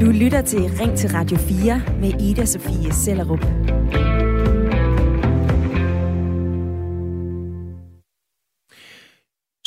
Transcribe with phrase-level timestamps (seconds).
[0.00, 3.77] Du lytter til Ring til Radio 4 med Ida Sofie Sellerup.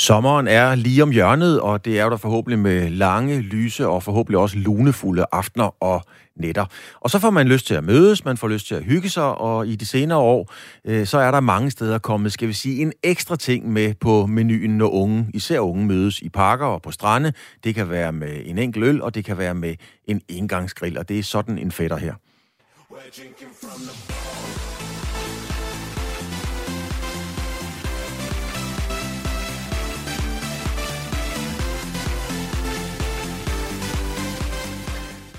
[0.02, 4.04] Sommeren er lige om hjørnet, og det er jo der forhåbentlig med lange, lyse og
[4.04, 6.04] forhåbentlig også lunefulde aftener og
[6.35, 6.66] nætter.
[6.99, 9.24] Og så får man lyst til at mødes, man får lyst til at hygge sig,
[9.24, 10.53] og i de senere år,
[10.85, 14.26] øh, så er der mange steder kommet, skal vi sige, en ekstra ting med på
[14.26, 17.34] menuen, når unge, især unge, mødes i parker og på strande.
[17.63, 19.75] Det kan være med en enkelt øl, og det kan være med
[20.05, 22.13] en engangsgrill, og det er sådan en fætter her.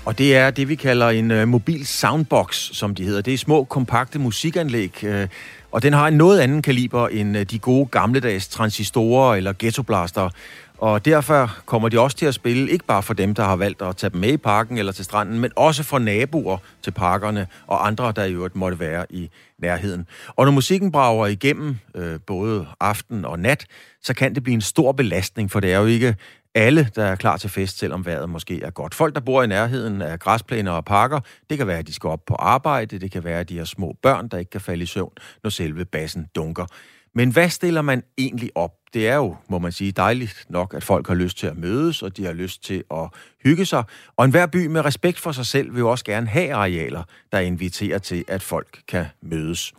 [0.05, 3.21] Og det er det, vi kalder en øh, mobil soundbox, som de hedder.
[3.21, 5.27] Det er små, kompakte musikanlæg, øh,
[5.71, 10.29] og den har en noget anden kaliber end øh, de gode gamledags transistorer eller ghettoblaster.
[10.77, 13.81] Og derfor kommer de også til at spille, ikke bare for dem, der har valgt
[13.81, 17.47] at tage dem med i parken eller til stranden, men også for naboer til parkerne
[17.67, 19.29] og andre, der i øvrigt måtte være i
[19.59, 20.07] nærheden.
[20.27, 23.65] Og når musikken brager igennem øh, både aften og nat,
[24.01, 26.15] så kan det blive en stor belastning, for det er jo ikke
[26.55, 28.95] alle, der er klar til fest, selvom vejret måske er godt.
[28.95, 32.07] Folk, der bor i nærheden af græsplæner og parker, det kan være, at de skal
[32.07, 34.83] op på arbejde, det kan være, at de har små børn, der ikke kan falde
[34.83, 35.11] i søvn,
[35.43, 36.65] når selve bassen dunker.
[37.15, 38.71] Men hvad stiller man egentlig op?
[38.93, 42.01] Det er jo, må man sige, dejligt nok, at folk har lyst til at mødes,
[42.01, 43.09] og de har lyst til at
[43.43, 43.83] hygge sig.
[44.17, 47.39] Og enhver by med respekt for sig selv vil jo også gerne have arealer, der
[47.39, 49.73] inviterer til, at folk kan mødes.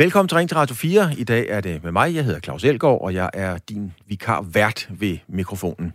[0.00, 1.10] Velkommen til Ring til Radio 4.
[1.18, 2.14] I dag er det med mig.
[2.14, 5.92] Jeg hedder Claus Elgaard, og jeg er din vikar vært ved mikrofonen.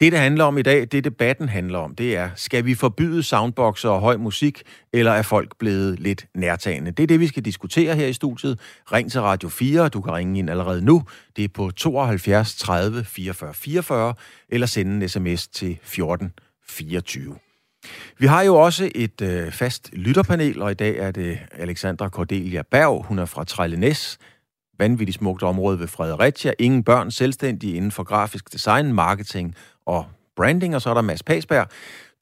[0.00, 3.22] Det, det handler om i dag, det debatten handler om, det er, skal vi forbyde
[3.22, 6.90] soundboxer og høj musik, eller er folk blevet lidt nærtagende?
[6.90, 8.60] Det er det, vi skal diskutere her i studiet.
[8.92, 11.02] Ring til Radio 4, du kan ringe ind allerede nu.
[11.36, 14.14] Det er på 72 30 44 44,
[14.48, 16.32] eller sende en sms til 14
[16.68, 17.36] 24.
[18.18, 22.62] Vi har jo også et øh, fast lytterpanel, og i dag er det Alexandra Cordelia
[22.70, 23.04] Berg.
[23.08, 24.18] Hun er fra Trellenæs,
[24.78, 26.52] vanvittigt smukt område ved Fredericia.
[26.58, 29.54] Ingen børn, selvstændige inden for grafisk design, marketing
[29.86, 30.74] og branding.
[30.74, 31.68] Og så er der Mads Pasberg.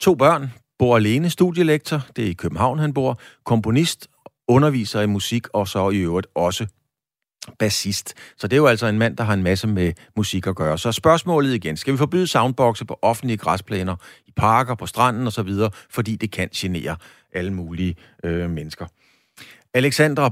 [0.00, 4.08] To børn, bor alene, studielektor, det er i København, han bor, komponist,
[4.48, 6.66] underviser i musik, og så i øvrigt også
[7.58, 8.14] bassist.
[8.36, 10.78] Så det er jo altså en mand, der har en masse med musik at gøre.
[10.78, 13.96] Så spørgsmålet igen, skal vi forbyde soundboxe på offentlige græsplæner,
[14.26, 15.50] i parker, på stranden osv.,
[15.90, 16.96] fordi det kan genere
[17.32, 18.86] alle mulige øh, mennesker.
[19.74, 20.30] Alexandra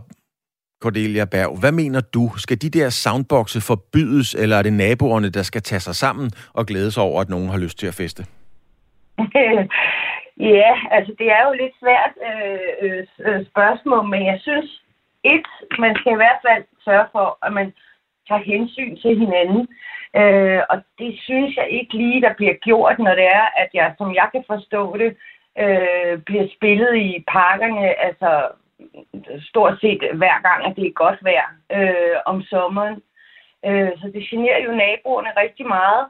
[0.83, 2.31] Cordelia Berg, hvad mener du?
[2.37, 6.67] Skal de der soundboxe forbydes, eller er det naboerne, der skal tage sig sammen og
[6.67, 8.23] glæde sig over, at nogen har lyst til at feste?
[10.59, 14.82] ja, altså det er jo lidt svært øh, øh, øh spørgsmål, men jeg synes,
[15.25, 15.47] et,
[15.79, 17.73] man skal i hvert fald sørge for, at man
[18.29, 19.69] tager hensyn til hinanden.
[20.17, 23.95] Øh, og det synes jeg ikke lige, der bliver gjort, når det er, at jeg,
[23.99, 25.17] som jeg kan forstå det,
[25.59, 28.49] øh, bliver spillet i parkerne, altså
[29.51, 33.03] stort set hver gang, at det er godt vejr øh, om sommeren.
[33.67, 36.07] Øh, så det generer jo naboerne rigtig meget.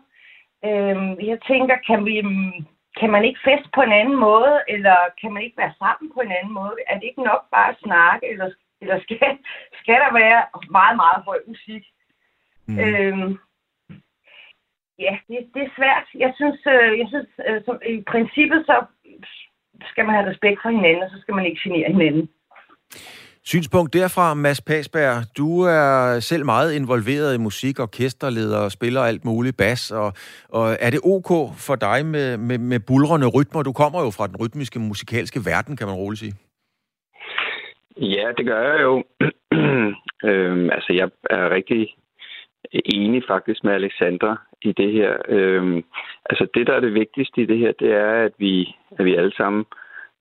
[0.64, 2.22] Øh, jeg tænker, kan vi
[3.00, 6.20] kan man ikke feste på en anden måde, eller kan man ikke være sammen på
[6.20, 6.76] en anden måde?
[6.86, 8.50] Er det ikke nok bare at snakke, eller
[8.82, 9.18] eller skal,
[9.80, 10.40] skal der være
[10.78, 11.84] meget, meget høj musik?
[12.68, 12.78] Mm.
[12.78, 13.30] Øhm,
[15.04, 16.06] ja, det, det er svært.
[16.24, 18.76] Jeg synes, øh, jeg synes øh, som, i princippet så
[19.90, 22.28] skal man have respekt for hinanden, og så skal man ikke genere hinanden.
[23.44, 25.36] Synspunkt derfra, Mads Pasberg.
[25.36, 29.90] Du er selv meget involveret i musik, orkesterleder og spiller alt muligt bas.
[29.90, 30.12] Og,
[30.48, 33.62] og er det ok for dig med, med, med bulrende rytmer?
[33.62, 36.34] Du kommer jo fra den rytmiske musikalske verden, kan man roligt sige.
[37.96, 39.04] Ja, det gør jeg jo.
[40.30, 41.94] øhm, altså, jeg er rigtig
[42.72, 45.16] enig faktisk med Alexandra i det her.
[45.28, 45.84] Øhm,
[46.30, 49.14] altså, det, der er det vigtigste i det her, det er, at vi, at vi
[49.14, 49.64] alle sammen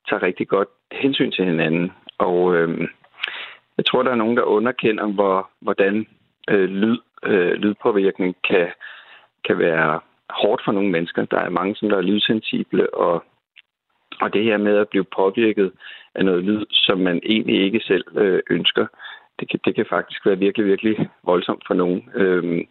[0.09, 1.91] tager rigtig godt hensyn til hinanden.
[2.17, 2.87] Og øhm,
[3.77, 6.07] jeg tror, der er nogen, der underkender, hvor, hvordan
[6.49, 8.67] øh, lyd, øh, lydpåvirkning kan,
[9.47, 9.99] kan være
[10.29, 11.25] hårdt for nogle mennesker.
[11.25, 13.23] Der er mange, som der er lydsensible, og
[14.22, 15.72] og det her med at blive påvirket
[16.16, 18.85] af noget lyd, som man egentlig ikke selv øh, ønsker,
[19.41, 22.09] det kan, det kan faktisk være virkelig, virkelig voldsomt for nogen.
[22.16, 22.68] Øhm,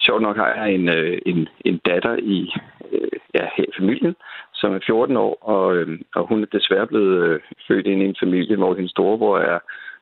[0.00, 2.52] sjovt nok har jeg en, øh, en, en datter i
[2.92, 4.16] øh, ja, her i familien,
[4.54, 8.04] som er 14 år, og, øh, og hun er desværre blevet øh, født ind i
[8.04, 9.58] en familie, hvor hendes storebror er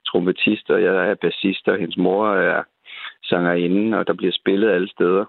[0.06, 2.62] trompetist, og jeg er bassist, og hendes mor er
[3.22, 5.24] sangerinde, og der bliver spillet alle steder.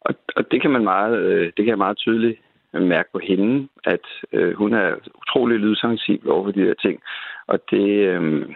[0.00, 2.40] Og, og det kan man meget, øh, det kan jeg meget tydeligt
[2.72, 7.02] mærke på hende, at øh, hun er utrolig lydsensibel over for de her ting.
[7.46, 8.48] Og det, øh,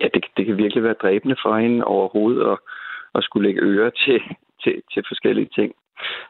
[0.00, 2.58] ja, det, det kan virkelig være dræbende for hende overhovedet at,
[3.14, 4.20] at skulle lægge øre til,
[4.62, 5.74] til, til forskellige ting.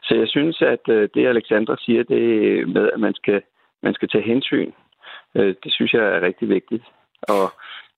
[0.03, 2.23] så jeg synes, at øh, det Alexandra siger, det
[2.69, 3.41] med, at man skal,
[3.83, 4.71] man skal tage hensyn,
[5.35, 6.83] øh, det synes jeg er rigtig vigtigt.
[7.21, 7.51] Og,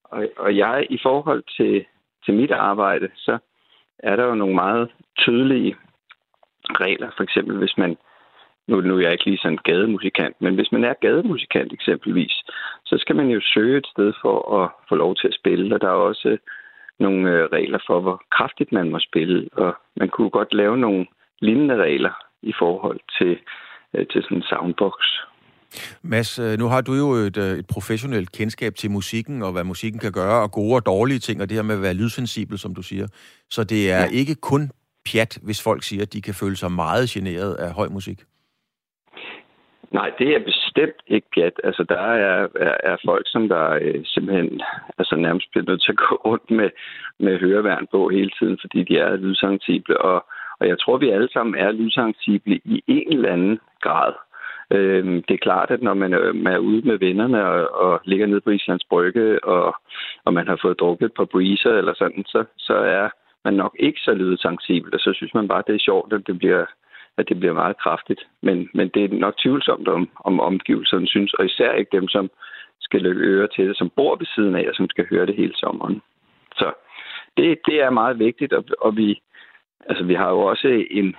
[0.04, 1.84] og, og jeg, i forhold til,
[2.24, 3.38] til mit arbejde, så
[3.98, 5.76] er der jo nogle meget tydelige
[6.70, 7.10] regler.
[7.16, 7.96] For eksempel, hvis man
[8.68, 12.34] nu, nu er jeg ikke lige sådan gademusikant, men hvis man er gademusikant eksempelvis,
[12.84, 15.80] så skal man jo søge et sted for at få lov til at spille, og
[15.80, 16.36] der er også
[17.00, 21.06] nogle øh, regler for, hvor kraftigt man må spille, og man kunne godt lave nogle
[21.40, 23.38] lignende regler i forhold til,
[23.94, 24.94] øh, til sådan en soundbox.
[26.02, 30.00] Mads, øh, nu har du jo et, et professionelt kendskab til musikken, og hvad musikken
[30.00, 32.74] kan gøre, og gode og dårlige ting, og det her med at være lydsensibel, som
[32.74, 33.06] du siger.
[33.50, 34.08] Så det er ja.
[34.12, 34.70] ikke kun
[35.12, 38.24] pjat, hvis folk siger, at de kan føle sig meget generet af høj musik.
[39.98, 41.60] Nej, det er bestemt ikke pjat.
[41.64, 44.62] Altså, der er, er, er folk, som der øh, simpelthen
[44.98, 46.70] altså, nærmest bliver nødt til at gå rundt med,
[47.18, 50.00] med høreværn på hele tiden, fordi de er lydsensible.
[50.00, 50.24] Og,
[50.60, 54.12] og jeg tror, vi alle sammen er lydsensible i en eller anden grad.
[54.70, 58.00] Øh, det er klart, at når man er, man er ude med vennerne og, og
[58.04, 59.74] ligger nede på Islands Brygge, og,
[60.24, 63.08] og man har fået drukket et par breezer eller sådan, så, så er
[63.44, 66.38] man nok ikke så lydsensibel, og så synes man bare, det er sjovt, at det
[66.38, 66.64] bliver
[67.18, 68.20] at det bliver meget kraftigt.
[68.42, 72.30] Men, men det er nok tvivlsomt, om, om omgivelserne synes, og især ikke dem, som
[72.80, 75.36] skal løbe øre til det, som bor ved siden af, og som skal høre det
[75.36, 76.02] hele sommeren.
[76.56, 76.72] Så
[77.36, 79.22] det, det er meget vigtigt, og, og vi,
[79.88, 81.16] altså, vi har jo også en,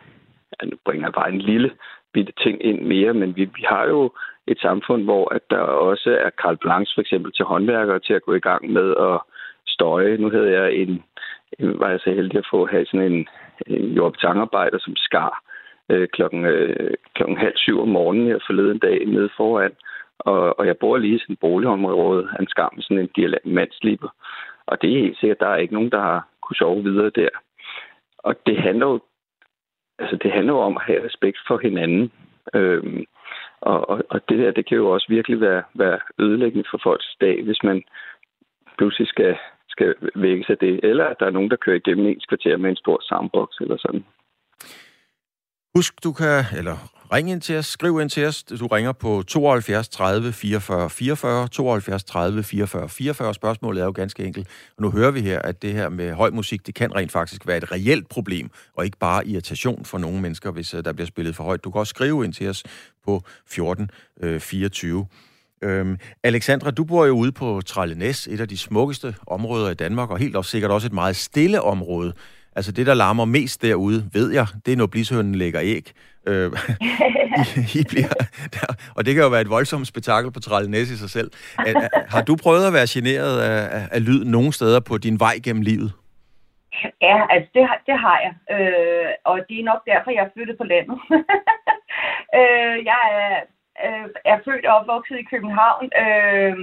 [0.64, 1.72] nu bringer jeg bare en lille
[2.14, 4.12] bitte ting ind mere, men vi, vi har jo
[4.48, 8.22] et samfund, hvor at der også er Karl Blanche for eksempel til håndværkere til at
[8.22, 9.20] gå i gang med at
[9.68, 10.18] støje.
[10.18, 11.04] Nu havde jeg en,
[11.60, 13.28] var jeg så heldig at få have sådan en,
[13.68, 15.44] en jordbetangarbejder, som skar
[15.90, 19.72] øh, klokken, øh, klokken halv syv om morgenen her forleden dag nede foran.
[20.20, 24.10] Og, og jeg bor lige i sådan et boligområde, en skam med sådan en diamantslipper.
[24.68, 27.30] Og det er helt sikkert, der er ikke nogen, der har kunne sove videre der.
[28.18, 29.00] Og det handler jo,
[30.00, 32.12] altså det handler jo om at have respekt for hinanden.
[32.54, 33.06] Øhm,
[33.62, 37.16] og, og, og det der, det kan jo også virkelig være, være ødelæggende for folks
[37.22, 37.84] dag, hvis man
[38.78, 39.38] pludselig skal,
[39.70, 40.80] skal vække sig det.
[40.84, 43.78] Eller at der er nogen, der kører igennem ens kvarter med en stor soundbox eller
[43.78, 44.06] sådan.
[45.76, 48.44] Husk, du kan, eller ring ind til os, skriv ind til os.
[48.44, 53.34] Du ringer på 72 30 44 44, 72 30 44 44.
[53.34, 54.48] Spørgsmålet er jo ganske enkelt.
[54.78, 57.48] Og nu hører vi her, at det her med høj musik, det kan rent faktisk
[57.48, 61.08] være et reelt problem, og ikke bare irritation for nogle mennesker, hvis øh, der bliver
[61.08, 61.64] spillet for højt.
[61.64, 62.64] Du kan også skrive ind til os
[63.06, 63.92] på 14
[64.40, 65.08] 24.
[65.62, 69.74] Øh, øhm, Alexandra, du bor jo ude på Trallenæs, et af de smukkeste områder i
[69.74, 72.14] Danmark, og helt også sikkert også et meget stille område.
[72.56, 75.92] Altså det, der larmer mest derude, ved jeg, det er, når blishønnen lægger æg.
[76.28, 76.52] Øh,
[77.76, 78.14] I, I bliver,
[78.54, 81.32] der, og det kan jo være et voldsomt spektakel på Trællenæs i sig selv.
[81.60, 81.74] Er,
[82.10, 85.36] har du prøvet at være generet af, af, af lyd nogen steder på din vej
[85.44, 85.92] gennem livet?
[87.02, 88.34] Ja, altså det, det har jeg.
[88.56, 90.98] Øh, og det er nok derfor, jeg er flyttet på landet.
[92.40, 93.34] øh, jeg er
[93.86, 96.58] øh, er født og opvokset i København, øh,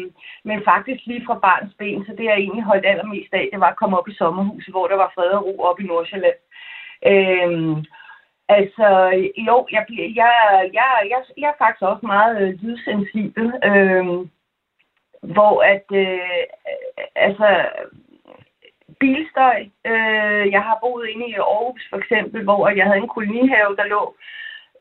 [0.45, 3.71] men faktisk lige fra barns ben, så det jeg egentlig holdt allermest af, det var
[3.71, 6.41] at komme op i sommerhuset, hvor der var fred og ro op i Nordsjælland.
[7.11, 7.53] Øh,
[8.49, 8.89] altså,
[9.49, 10.33] jo, jeg, jeg,
[10.73, 14.07] jeg, jeg, jeg er faktisk også meget øh, lydsensibel, øh,
[15.35, 16.45] hvor at, øh,
[17.17, 17.49] altså,
[19.01, 19.59] bilstøj.
[19.91, 23.93] Øh, jeg har boet inde i Aarhus for eksempel, hvor jeg havde en kolonihave, der
[23.95, 24.03] lå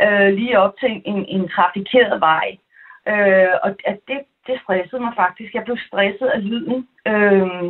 [0.06, 2.58] øh, lige op til en, en trafikeret vej.
[3.08, 5.54] Øh, og at det, det stressede mig faktisk.
[5.54, 6.88] Jeg blev stresset af lyden.
[7.08, 7.64] Øh,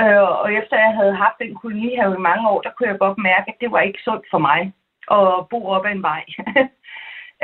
[0.00, 3.18] øh, og efter jeg havde haft den kolonihave i mange år, der kunne jeg godt
[3.18, 4.72] mærke, at det var ikke sundt for mig
[5.10, 6.24] at bo op ad en vej.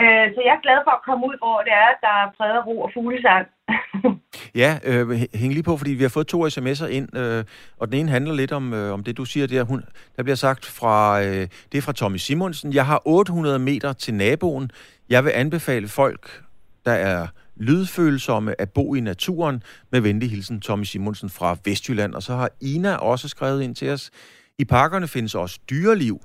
[0.02, 2.52] øh, så jeg er glad for at komme ud, hvor det er, der er fred
[2.58, 3.44] og ro og fuglesang.
[4.54, 7.44] Ja, øh, hæng lige på, fordi vi har fået to sms'er ind, øh,
[7.78, 9.62] og den ene handler lidt om, øh, om det, du siger der.
[9.62, 9.84] Hun,
[10.16, 12.72] der bliver sagt fra, øh, det er fra Tommy Simonsen.
[12.72, 14.70] Jeg har 800 meter til naboen.
[15.08, 16.42] Jeg vil anbefale folk,
[16.84, 17.26] der er
[17.56, 19.62] lydfølsomme at bo i naturen.
[19.90, 22.14] Med venlig hilsen, Tommy Simonsen fra Vestjylland.
[22.14, 24.10] Og så har Ina også skrevet ind til os.
[24.58, 26.20] I parkerne findes også dyreliv,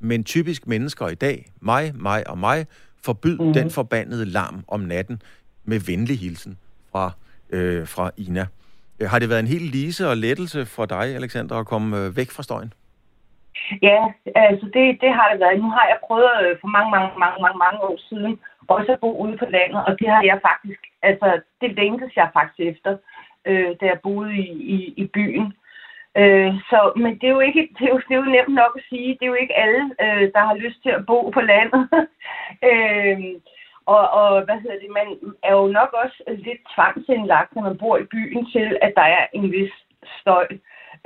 [0.00, 2.66] men typisk mennesker i dag, mig, mig og mig,
[3.04, 3.52] forbyd mm.
[3.52, 5.22] den forbandede larm om natten
[5.64, 6.58] med venlig hilsen
[6.92, 7.12] fra
[7.50, 8.46] øh, fra Ina.
[9.00, 12.16] Øh, har det været en helt lise og lettelse for dig, Alexander, at komme øh,
[12.16, 12.72] væk fra støjen?
[13.82, 14.00] Ja,
[14.34, 15.60] altså det, det har det været.
[15.64, 18.38] Nu har jeg prøvet øh, for mange, mange, mange, mange, mange år siden
[18.68, 22.30] også at bo ude på landet, og det har jeg faktisk, altså det længtes jeg
[22.32, 22.92] faktisk efter,
[23.48, 25.52] øh, da jeg boede i, i, i byen.
[26.16, 28.72] Øh, så, men det er, jo ikke, det, er jo, det er jo nemt nok
[28.76, 31.40] at sige, det er jo ikke alle, øh, der har lyst til at bo på
[31.40, 31.88] landet.
[32.70, 33.18] øh,
[33.94, 35.08] og, og hvad hedder det, man
[35.42, 39.26] er jo nok også lidt tvangsindlagt, når man bor i byen, til at der er
[39.32, 39.72] en vis
[40.20, 40.46] støj.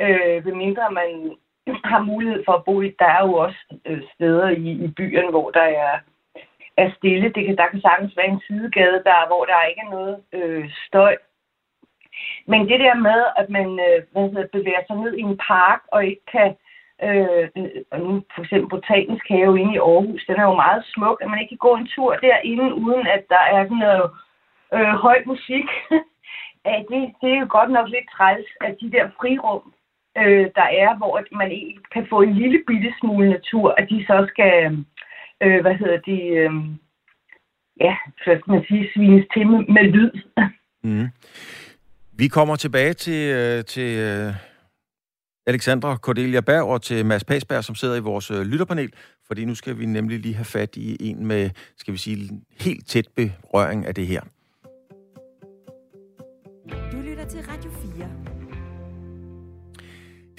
[0.00, 1.36] Øh, ved mindre man
[1.92, 2.94] har mulighed for at bo i.
[2.98, 5.98] Der er jo også øh, steder i, i byen, hvor der er,
[6.76, 7.32] er stille.
[7.34, 10.70] Det kan, der kan sagtens være en sidegade, der, hvor der ikke er noget øh,
[10.86, 11.16] støj.
[12.46, 15.80] Men det der med, at man øh, hvad hedder, bevæger sig ned i en park
[15.92, 16.54] og ikke kan
[17.06, 17.44] øh,
[18.06, 21.40] nu for eksempel botanisk have inde i Aarhus, den er jo meget smuk, at man
[21.40, 24.10] ikke kan gå en tur derinde, uden at der er sådan noget øh,
[24.74, 25.68] øh, høj musik.
[26.66, 29.72] ja, det, det er jo godt nok lidt træls, at de der frirum,
[30.18, 34.04] øh, der er, hvor man ikke kan få en lille bitte smule natur, at de
[34.06, 34.84] så skal,
[35.42, 36.52] øh, hvad hedder de, øh,
[37.80, 40.12] ja, så skal man sige, svines til med, med lyd.
[40.84, 41.08] Mm.
[42.22, 44.34] Vi kommer tilbage til, øh, til øh,
[45.46, 48.92] Alexandra Cordelia Berg og til Mads Pasberg, som sidder i vores øh, lytterpanel,
[49.26, 52.88] fordi nu skal vi nemlig lige have fat i en med, skal vi sige, helt
[52.88, 54.20] tæt berøring af det her.
[56.92, 58.08] Du lytter til Radio 4.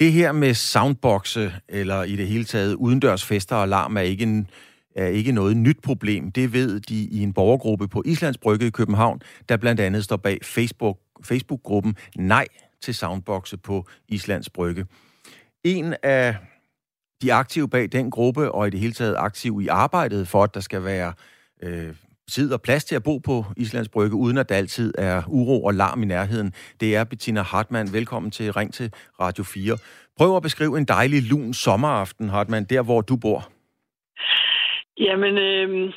[0.00, 4.22] Det her med soundboxe, eller i det hele taget udendørs fester og alarm, er ikke,
[4.22, 4.50] en,
[4.96, 6.32] er ikke noget nyt problem.
[6.32, 10.16] Det ved de i en borgergruppe på Islands Brygge i København, der blandt andet står
[10.16, 12.46] bag Facebook, Facebook-gruppen Nej
[12.82, 14.86] til soundboxe på Islands Brygge.
[15.64, 16.36] En af
[17.22, 20.54] de aktive bag den gruppe, og i det hele taget aktiv i arbejdet for, at
[20.54, 21.12] der skal være
[21.62, 21.94] øh,
[22.30, 25.64] tid og plads til at bo på Islands Brygge, uden at der altid er uro
[25.64, 26.52] og larm i nærheden.
[26.80, 27.92] Det er Bettina Hartmann.
[27.92, 29.78] Velkommen til Ring til Radio 4.
[30.16, 33.48] Prøv at beskrive en dejlig lun sommeraften, Hartmann, der hvor du bor.
[34.98, 35.92] Jamen, øh,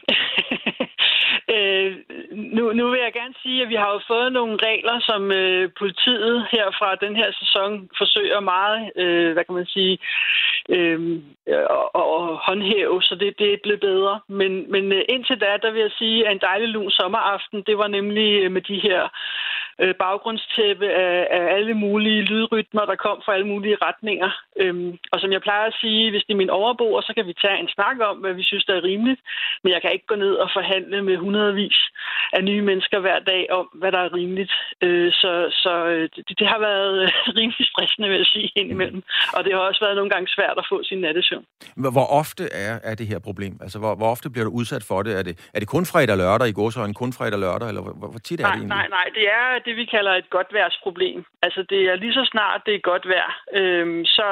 [1.58, 1.92] Øh,
[2.32, 5.70] nu, nu vil jeg gerne sige, at vi har jo fået nogle regler, som øh,
[5.80, 9.98] politiet her fra den her sæson forsøger meget, øh, hvad kan man sige,
[10.70, 11.00] øh,
[11.48, 14.20] at, at håndhæve, så det, det er blevet bedre.
[14.28, 17.78] Men, men øh, indtil da, der vil jeg sige, at en dejlig lun sommeraften, det
[17.78, 19.10] var nemlig øh, med de her
[19.82, 24.32] øh, baggrundstæppe af, af alle mulige lydrytmer, der kom fra alle mulige retninger.
[24.62, 27.34] Øhm, og som jeg plejer at sige, hvis det er min overboer, så kan vi
[27.44, 29.22] tage en snak om, hvad vi synes, der er rimeligt.
[29.64, 31.80] Men jeg kan ikke gå ned og forhandle med hundredvis
[32.34, 34.54] af nye mennesker hver dag om, hvad der er rimeligt.
[34.82, 35.32] Øh, så
[35.64, 39.04] så øh, det, det har været øh, rimelig stressende, vil jeg sige, indimellem.
[39.36, 41.46] Og det har også været nogle gange svært at få sin nattesøvn.
[41.96, 43.54] Hvor ofte er, er det her problem?
[43.62, 45.20] Altså, hvor, hvor ofte bliver du udsat for det?
[45.20, 46.54] Er det, er det kun fredag og lørdag i
[46.90, 48.78] en kun fredag og lørdag, eller hvor, hvor tit er nej, det egentlig?
[48.78, 51.20] Nej, nej, det er det, vi kalder et godt værsproblem.
[51.46, 53.32] Altså, det er lige så snart, det er godt vejr.
[53.60, 54.28] Øhm, så,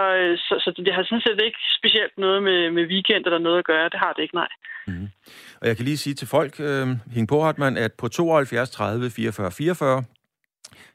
[0.47, 3.65] så, så det har sådan set ikke specielt noget med, med weekend eller noget at
[3.71, 3.89] gøre.
[3.93, 4.51] Det har det ikke, nej.
[4.87, 5.07] Mm.
[5.61, 9.09] Og jeg kan lige sige til folk, øh, Hing på, Hartmann, at på 72 30
[9.09, 10.03] 44 44,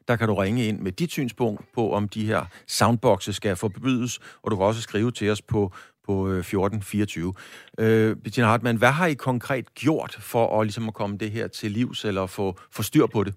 [0.07, 4.19] der kan du ringe ind med dit synspunkt på, om de her soundboxes skal forbydes,
[4.43, 5.73] og du kan også skrive til os på
[6.07, 7.33] på øh, 1424.
[7.79, 11.47] Øh, Bettina Hartmann, hvad har I konkret gjort for at, ligesom at komme det her
[11.47, 13.33] til livs, eller få, få styr på det?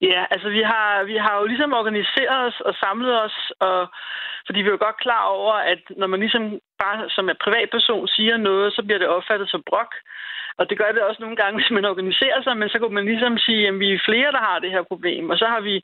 [0.00, 3.88] Ja, altså vi har, vi har jo ligesom organiseret os og samlet os, og,
[4.46, 8.08] fordi vi er jo godt klar over, at når man ligesom bare som en privatperson
[8.08, 9.94] siger noget, så bliver det opfattet som brok.
[10.58, 13.04] Og det gør det også nogle gange, hvis man organiserer sig, men så kunne man
[13.04, 15.30] ligesom sige, at vi er flere, der har det her problem.
[15.30, 15.82] Og så har vi,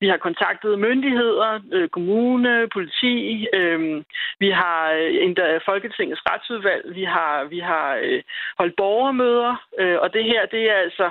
[0.00, 4.04] vi har kontaktet myndigheder, øh, kommune, politi, øh,
[4.38, 8.22] vi har øh, endda Folketingets retsudvalg, vi har, vi har øh,
[8.58, 11.10] holdt borgermøder, øh, og det her, det er altså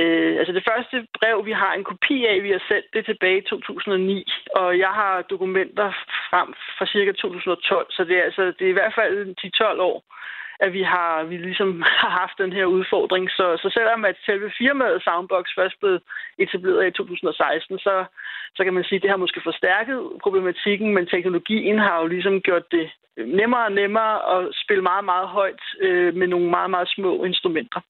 [0.00, 3.38] Øh, altså det første brev, vi har en kopi af, vi har sendt det tilbage
[3.38, 5.88] i 2009, og jeg har dokumenter
[6.30, 9.16] frem fra cirka 2012, så det er, altså, det er i hvert fald
[9.76, 9.98] 10-12 år,
[10.64, 13.30] at vi har vi ligesom har haft den her udfordring.
[13.30, 15.98] Så, så selvom at selve firmaet Soundbox først blev
[16.38, 18.04] etableret i 2016, så,
[18.56, 22.40] så kan man sige, at det har måske forstærket problematikken, men teknologien har jo ligesom
[22.40, 26.88] gjort det nemmere og nemmere at spille meget, meget højt øh, med nogle meget, meget
[26.88, 27.80] små instrumenter.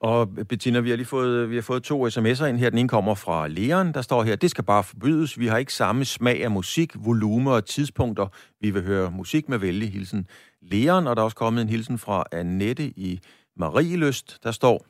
[0.00, 2.70] Og øh, Bettina, vi har lige fået, vi har fået to sms'er ind her.
[2.70, 5.38] Den ene kommer fra Leon, der står her, det skal bare forbydes.
[5.38, 8.26] Vi har ikke samme smag af musik, volume og tidspunkter.
[8.60, 10.26] Vi vil høre musik med vældig hilsen.
[10.62, 13.20] Leon, og der er også kommet en hilsen fra Annette i
[13.56, 14.86] Marieløst, der står,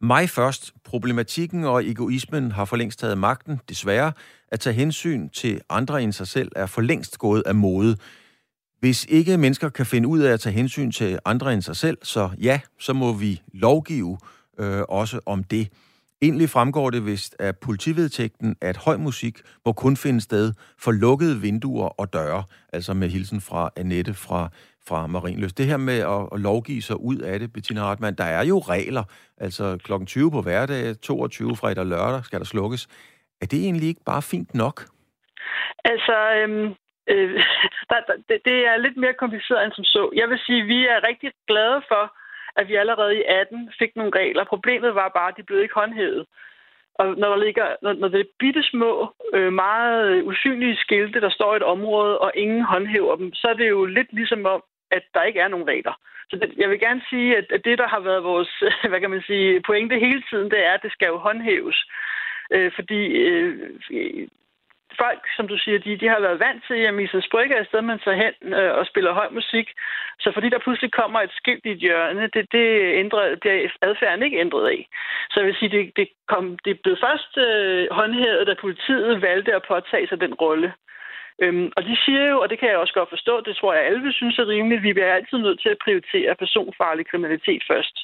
[0.00, 0.72] mig først.
[0.84, 3.60] Problematikken og egoismen har for længst taget magten.
[3.68, 4.12] Desværre,
[4.48, 7.96] at tage hensyn til andre end sig selv er for længst gået af mode.
[8.86, 11.98] Hvis ikke mennesker kan finde ud af at tage hensyn til andre end sig selv,
[12.02, 14.18] så ja, så må vi lovgive
[14.58, 15.68] øh, også om det.
[16.22, 21.40] Egentlig fremgår det vist af politivedtægten, at høj musik må kun finde sted for lukkede
[21.40, 24.48] vinduer og døre, altså med hilsen fra Annette fra,
[24.88, 25.52] fra Marinløs.
[25.52, 28.58] Det her med at, at lovgive sig ud af det, Bettina Hartmann, der er jo
[28.58, 29.04] regler,
[29.38, 29.92] altså kl.
[30.06, 32.88] 20 på hverdag, 22 fredag og lørdag skal der slukkes.
[33.40, 34.86] Er det egentlig ikke bare fint nok?
[35.84, 36.74] Altså, øhm,
[37.08, 37.30] Øh,
[37.90, 40.10] der, der, det, det er lidt mere kompliceret end som så.
[40.14, 42.04] Jeg vil sige, at vi er rigtig glade for,
[42.56, 44.44] at vi allerede i 18 fik nogle regler.
[44.44, 46.26] Problemet var bare, at de blev ikke håndhævet.
[46.94, 51.30] Og når der ligger, når, når det er bitte små, øh, meget usynlige skilte, der
[51.30, 54.62] står i et område, og ingen håndhæver dem, så er det jo lidt ligesom om,
[54.90, 55.94] at der ikke er nogen regler.
[56.30, 59.10] Så det, jeg vil gerne sige, at, at det, der har været vores hvad kan
[59.10, 61.84] man sige, pointe hele tiden, det er, at det skal jo håndhæves.
[62.50, 63.70] Øh, fordi øh,
[65.02, 67.28] folk, som du siger, de, de har været vant til, at Mrs.
[67.30, 69.68] Brygge er et sted, man tager hen øh, og spiller høj musik.
[70.20, 72.66] Så fordi der pludselig kommer et skilt i et hjørne, det, det
[73.02, 74.88] ændrer, bliver adfærden ikke ændret af.
[75.30, 79.54] Så jeg vil sige, det, det, kom, det blev først øh, håndhævet, da politiet valgte
[79.54, 80.72] at påtage sig den rolle.
[81.42, 83.84] Øhm, og de siger jo, og det kan jeg også godt forstå, det tror jeg
[83.84, 87.96] alle vil synes er rimeligt, vi bliver altid nødt til at prioritere personfarlig kriminalitet først.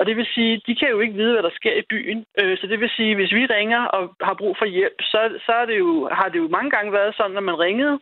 [0.00, 2.24] Og det vil sige, de kan jo ikke vide, hvad der sker i byen.
[2.40, 5.52] Øh, så det vil sige, hvis vi ringer og har brug for hjælp, så, så
[5.52, 7.98] er det jo, har det jo mange gange været sådan, når man ringede,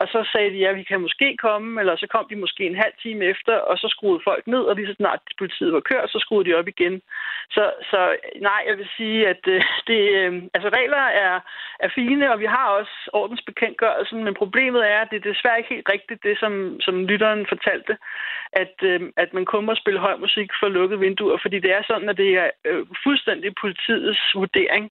[0.00, 2.82] og så sagde de, ja, vi kan måske komme, eller så kom de måske en
[2.84, 6.10] halv time efter, og så skruede folk ned, og lige så snart politiet var kørt,
[6.10, 7.02] så skruede de op igen.
[7.50, 11.40] Så, så nej, jeg vil sige, at øh, det, øh, altså regler er,
[11.80, 15.74] er fine, og vi har også ordensbekendtgørelsen, men problemet er, at det er desværre ikke
[15.74, 17.96] helt rigtigt, det som, som lytteren fortalte,
[18.52, 21.82] at, øh, at man kun må spille høj musik for lukkede vinduer, fordi det er
[21.86, 24.90] sådan, at det er øh, fuldstændig politiets vurdering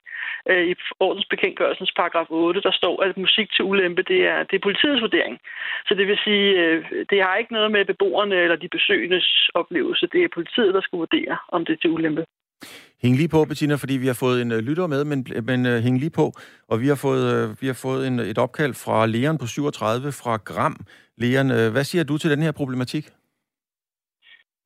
[0.49, 4.67] øh, i ordensbekendtgørelsens paragraf 8, der står, at musik til ulempe, det er, det er
[4.67, 5.39] politiets vurdering.
[5.87, 10.07] Så det vil sige, øh, det har ikke noget med beboerne eller de besøgendes oplevelse.
[10.13, 12.25] Det er politiet, der skal vurdere, om det er til ulempe.
[13.03, 15.65] Hæng lige på, Bettina, fordi vi har fået en øh, lytter med, men, øh, men
[15.65, 16.31] uh, hæng lige på.
[16.67, 20.11] Og vi har fået, uh, vi har fået en, et opkald fra Leon på 37
[20.11, 20.75] fra Gram.
[21.17, 23.05] Leon, uh, hvad siger du til den her problematik?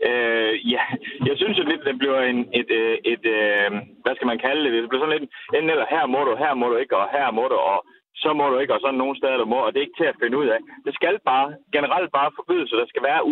[0.09, 0.83] Øh, ja,
[1.27, 3.69] jeg synes jo lidt, det bliver en, et, et, et, øh,
[4.03, 4.81] hvad skal man kalde det?
[4.81, 7.31] Det bliver sådan lidt, enten eller her må du, her må du ikke, og her
[7.31, 7.79] må du, og
[8.23, 10.11] så må du ikke, og sådan nogle steder, du må, og det er ikke til
[10.11, 10.59] at finde ud af.
[10.85, 13.25] Det skal bare, generelt bare forbydes, så der skal være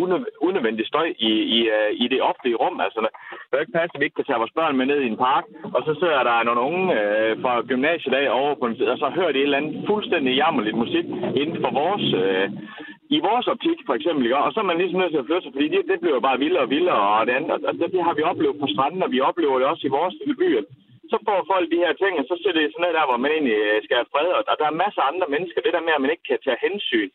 [0.46, 2.80] unødvendig støj i, i, øh, i det offentlige rum.
[2.80, 2.98] Altså,
[3.46, 5.22] det er ikke passe, at vi ikke kan tage vores børn med ned i en
[5.28, 5.44] park,
[5.76, 9.08] og så sidder der nogle unge øh, fra gymnasiet af over på en og så
[9.18, 11.06] hører de et eller andet fuldstændig jammerligt musik
[11.40, 12.46] inden for vores, øh,
[13.16, 14.36] i vores optik for eksempel, ikke?
[14.36, 16.42] og så er man ligesom nødt til at flytte sig, fordi det, det bliver bare
[16.44, 19.10] vildere og vildere, og det andet, og det, det har vi oplevet på stranden, og
[19.14, 20.50] vi oplever det også i vores lille by,
[21.12, 23.32] så får folk de her ting, og så ser det sådan noget der, hvor man
[23.36, 25.60] egentlig øh, skal have fred, og der, der er masser af andre mennesker.
[25.60, 27.08] Det der med, at man ikke kan tage hensyn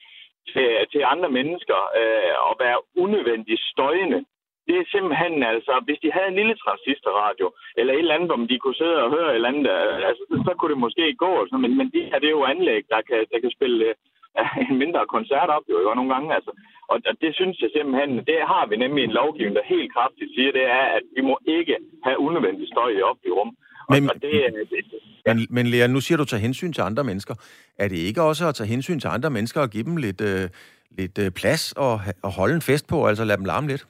[0.52, 4.20] til, til andre mennesker øh, og være unødvendigt støjende,
[4.68, 8.40] det er simpelthen altså, hvis de havde en lille transistorradio, eller et eller andet, hvor
[8.52, 11.32] de kunne sidde og høre et eller andet, øh, altså, så kunne det måske gå,
[11.42, 13.96] altså, men, men det her det er jo anlæg, der kan, der kan spille øh,
[14.70, 16.52] en mindre koncert op, jo, jo nogle gange, altså.
[16.92, 20.52] Og det synes jeg simpelthen, det har vi nemlig en lovgivning, der helt kraftigt siger,
[20.52, 23.52] det er, at vi må ikke have unødvendig støj i offentlige rum.
[23.90, 24.32] Men, og det,
[24.72, 24.80] det,
[25.26, 25.34] ja.
[25.34, 27.36] men, men Lea, nu siger du tage hensyn til andre mennesker.
[27.80, 30.50] Er det ikke også at tage hensyn til andre mennesker og give dem lidt, øh,
[30.92, 31.94] lidt øh, plads og,
[32.24, 33.88] og holde en fest på, altså lade dem larme lidt?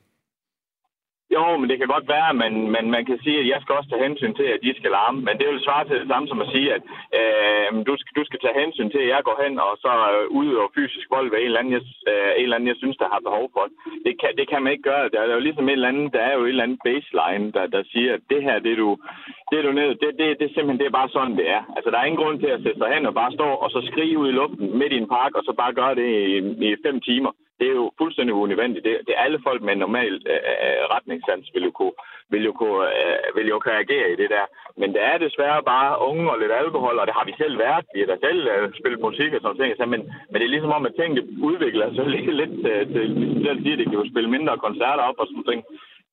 [1.33, 3.75] Jo, men det kan godt være, men, man, man, man kan sige, at jeg skal
[3.75, 5.19] også tage hensyn til, at de skal larme.
[5.27, 6.83] Men det vil svare til det samme som at sige, at
[7.19, 10.25] øh, du, skal, du skal tage hensyn til, at jeg går hen og så øh,
[10.39, 13.07] udøver fysisk vold ved en eller, anden, jeg, øh, en eller anden, jeg synes, der
[13.13, 13.63] har behov for
[14.05, 14.13] det.
[14.21, 15.09] Kan, det kan man ikke gøre.
[15.13, 17.65] Der er jo ligesom en eller anden, der er jo et eller andet baseline, der,
[17.75, 18.89] der siger, at det her, det du,
[19.51, 21.61] det du ned, det, det, det, simpelthen det er bare sådan, det er.
[21.75, 23.79] Altså, der er ingen grund til at sætte sig hen og bare stå og så
[23.89, 26.75] skrige ud i luften midt i en park, og så bare gøre det i, i
[26.85, 28.85] fem timer det er jo fuldstændig unødvendigt.
[28.85, 31.95] Det, det er alle folk med normal øh, øh, retningssans vil jo, kunne,
[32.31, 34.45] vil, jo kunne, øh, vil jo kunne agere i det der.
[34.79, 37.85] Men det er desværre bare unge og lidt alkohol, og det har vi selv været.
[37.93, 39.89] Vi har da selv øh, spillet musik og sådan ting.
[39.93, 43.05] Men, men det er ligesom om, at tingene udvikler sig lidt, lidt øh, til,
[43.43, 45.61] til, siger, at det kan jo spille mindre koncerter op og sådan ting.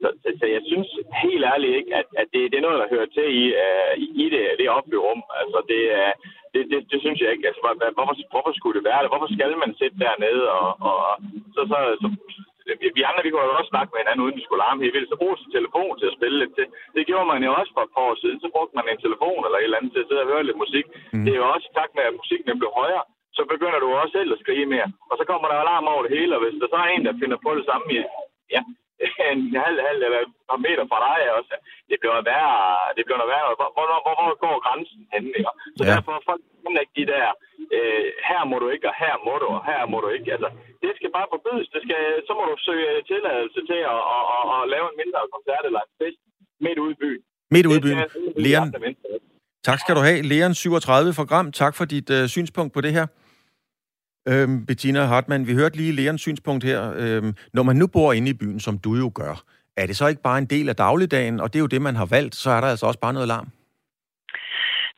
[0.03, 0.89] Så, så, så jeg synes
[1.25, 4.25] helt ærligt ikke, at, at det, det er noget, der hører til i, uh, i
[4.35, 5.23] det, det offentlige rum.
[5.41, 6.13] Altså, det, uh,
[6.55, 7.47] det, det, det synes jeg ikke.
[7.49, 7.61] Altså,
[7.97, 9.13] hvorfor, hvorfor skulle det være det?
[9.13, 10.43] Hvorfor skal man sidde dernede?
[10.59, 10.97] Og, og
[11.55, 12.07] så, så, så,
[12.97, 15.13] vi andre, vi kunne jo også snakke med hinanden, uden vi skulle larme helt vildt.
[15.13, 16.67] Så bruge sin telefon til at spille lidt til.
[16.97, 18.39] Det gjorde man jo også for et par år siden.
[18.41, 20.63] Så brugte man en telefon eller et eller andet til at sidde og høre lidt
[20.65, 20.87] musik.
[21.13, 21.25] Mm.
[21.25, 23.05] Det er jo også i takt med, at musikken blev højere,
[23.37, 24.89] så begynder du også selv at skrige mere.
[25.11, 27.21] Og så kommer der alarm over det hele, og hvis der så er en, der
[27.23, 27.87] finder på det samme,
[28.55, 28.63] ja,
[29.33, 31.55] en halv, halv eller et par meter fra dig også.
[31.91, 32.61] Det bliver værre.
[32.97, 33.49] Det bliver værre.
[33.59, 35.25] Hvor, hvor, hvor, hvor går grænsen hen?
[35.39, 35.53] Ikke?
[35.77, 35.91] Så ja.
[35.93, 36.43] derfor folk
[36.83, 37.27] ikke de der,
[37.77, 40.29] øh, her må du ikke, og her må du, og her må du ikke.
[40.37, 40.49] Altså,
[40.85, 41.69] det skal bare forbydes.
[41.75, 45.21] Det skal, så må du søge tilladelse til at, at, at, at lave en mindre
[45.35, 46.21] koncert eller en fest
[46.65, 47.23] midt ude i byen.
[47.55, 47.99] Midt ude i byen.
[48.45, 48.69] Leon,
[49.69, 50.19] tak skal du have.
[50.31, 51.53] Leon 37 for Gram.
[51.63, 53.07] Tak for dit uh, synspunkt på det her.
[54.29, 56.93] Øhm, Bettina Hartmann, vi hørte lige Leons synspunkt her.
[56.97, 59.45] Øhm, når man nu bor inde i byen, som du jo gør,
[59.77, 61.97] er det så ikke bare en del af dagligdagen, og det er jo det, man
[61.97, 63.49] har valgt, så er der altså også bare noget larm?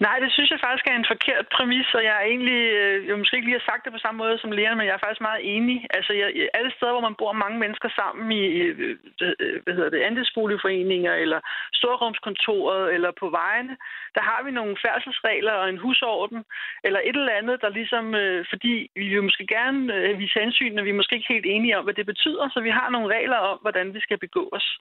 [0.00, 3.18] Nej, det synes jeg faktisk er en forkert præmis, og jeg er egentlig, jo jeg
[3.18, 5.20] måske ikke lige har sagt det på samme måde som Lea, men jeg er faktisk
[5.20, 5.87] meget enig.
[5.90, 9.90] Altså, jeg, alle steder, hvor man bor mange mennesker sammen i, øh, øh, hvad hedder
[9.90, 11.40] det, andelsboligforeninger, eller
[11.74, 13.76] storrumskontoret, eller på vejene,
[14.14, 16.44] der har vi nogle færdselsregler og en husorden,
[16.85, 18.07] eller et eller andet, der ligesom,
[18.50, 21.85] fordi vi vil måske gerne vise hensyn, når vi er måske ikke helt enige om,
[21.85, 24.78] hvad det betyder, så vi har nogle regler om, hvordan vi skal begå os.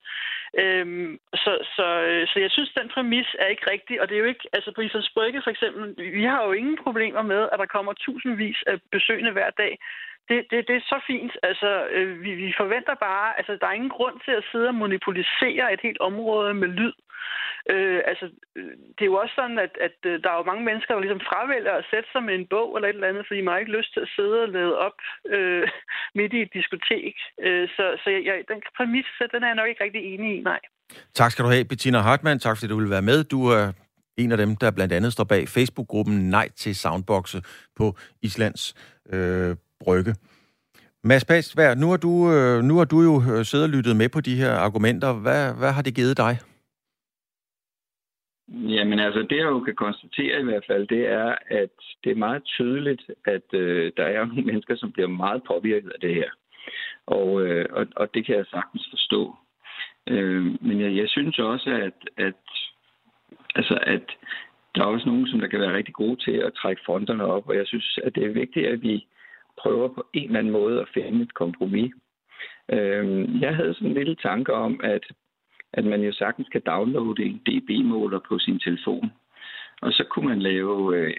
[0.62, 1.86] Øhm, så, så,
[2.32, 4.82] så jeg synes, den præmis er ikke rigtig, og det er jo ikke, altså på
[5.04, 5.84] Islands Brygge for eksempel,
[6.20, 9.74] vi har jo ingen problemer med, at der kommer tusindvis af besøgende hver dag.
[10.30, 11.34] Det, det, det er så fint.
[11.50, 14.76] Altså, øh, vi, vi forventer bare, altså der er ingen grund til at sidde og
[14.76, 16.94] monopolisere et helt område med lyd.
[17.74, 18.26] Øh, altså,
[18.58, 21.02] øh, det er jo også sådan, at, at øh, der er jo mange mennesker, der
[21.02, 23.64] ligesom fravælger at sætte sig med en bog eller et eller andet, fordi de har
[23.64, 24.98] ikke lyst til at sidde og lade op
[25.36, 25.68] øh,
[26.18, 27.16] midt i et diskotek.
[27.46, 30.62] Øh, så så jeg, den præmis, den er jeg nok ikke rigtig enig i, nej.
[31.14, 32.40] Tak skal du have, Bettina Hartmann.
[32.40, 33.20] Tak fordi du vil være med.
[33.24, 33.66] Du er
[34.18, 37.42] en af dem, der blandt andet står bag Facebook-gruppen Nej til Soundboxe
[37.76, 38.74] på Islands
[39.14, 40.16] øh, Brygge.
[41.04, 44.10] Mads Pasvær, nu har du, øh, nu har du jo øh, siddet og lyttet med
[44.10, 45.14] på de her argumenter.
[45.14, 46.34] Hvad, hvad har det givet dig?
[48.48, 52.16] Jamen altså, det jeg jo kan konstatere i hvert fald, det er, at det er
[52.16, 56.30] meget tydeligt, at øh, der er nogle mennesker, som bliver meget påvirket af det her.
[57.06, 59.36] Og, øh, og, og det kan jeg sagtens forstå.
[60.08, 62.44] Øh, men jeg, jeg synes også, at, at,
[63.56, 64.12] altså, at
[64.76, 67.50] der er også nogen, som der kan være rigtig gode til at trække fronterne op,
[67.50, 69.08] og jeg synes, at det er vigtigt, at vi
[69.58, 71.94] prøver på en eller anden måde at finde et kompromis.
[72.72, 75.04] Øh, jeg havde sådan en lille tanke om, at
[75.74, 79.12] at man jo sagtens kan downloade en dB-måler på sin telefon.
[79.82, 81.14] Og så kunne man lave øh,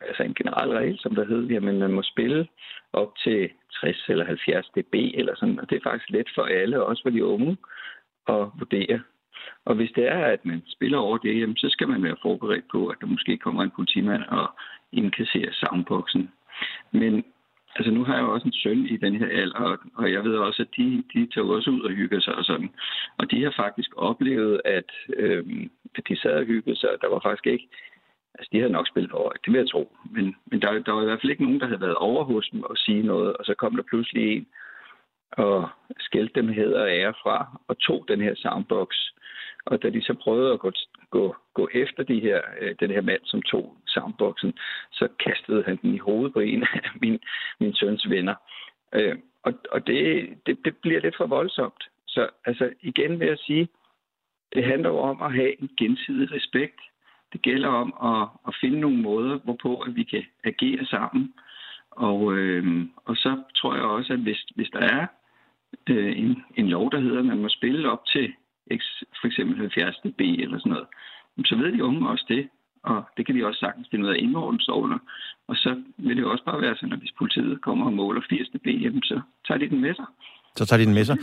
[0.00, 2.48] altså en generel regel, som der hed, at man må spille
[2.92, 6.84] op til 60 eller 70 dB eller sådan, og det er faktisk let for alle,
[6.84, 7.56] også for de unge,
[8.28, 9.00] at vurdere.
[9.64, 12.64] Og hvis det er, at man spiller over det, jamen, så skal man være forberedt
[12.72, 14.50] på, at der måske kommer en politimand og
[14.92, 16.30] indkasserer soundboxen.
[16.92, 17.24] Men
[17.76, 20.36] Altså nu har jeg jo også en søn i den her alder, og jeg ved
[20.36, 22.70] også, at de, de tager også ud og hygger sig og sådan.
[23.18, 25.44] Og de har faktisk oplevet, at, øh,
[25.94, 26.88] at de sad og hyggede sig.
[27.00, 27.68] Der var faktisk ikke...
[28.34, 29.96] Altså, de havde nok spillet for det vil jeg tro.
[30.10, 32.48] Men, men der, der var i hvert fald ikke nogen, der havde været over hos
[32.52, 34.46] dem og sige noget, og så kom der pludselig en
[35.36, 35.68] og
[35.98, 38.88] skældte dem hed og ære fra, og tog den her soundbox.
[39.66, 40.72] Og da de så prøvede at gå,
[41.10, 44.52] gå, gå efter de her, øh, den her mand, som tog soundboxen,
[44.92, 47.18] så kastede han den i hovedet på en af min,
[47.60, 48.34] min søns venner.
[48.92, 51.84] Øh, og og det, det, det bliver lidt for voldsomt.
[52.06, 53.68] Så altså, igen vil jeg sige,
[54.54, 56.80] det handler jo om at have en gensidig respekt.
[57.32, 61.34] Det gælder om at, at finde nogle måder, hvorpå at vi kan agere sammen.
[61.90, 65.06] Og, øh, og så tror jeg også, at hvis, hvis der er
[65.90, 68.32] øh, en, en lov, der hedder, at man må spille op til
[69.20, 70.86] for eksempel 70 dB eller sådan noget,
[71.44, 72.48] så ved de unge også det,
[72.84, 74.98] og det kan de også sagtens finde ud af indordens under.
[75.48, 78.48] Og så vil det også bare være sådan, at hvis politiet kommer og måler 80
[78.48, 80.04] dB, jamen, så tager de den med sig.
[80.56, 81.16] Så tager de den med sig?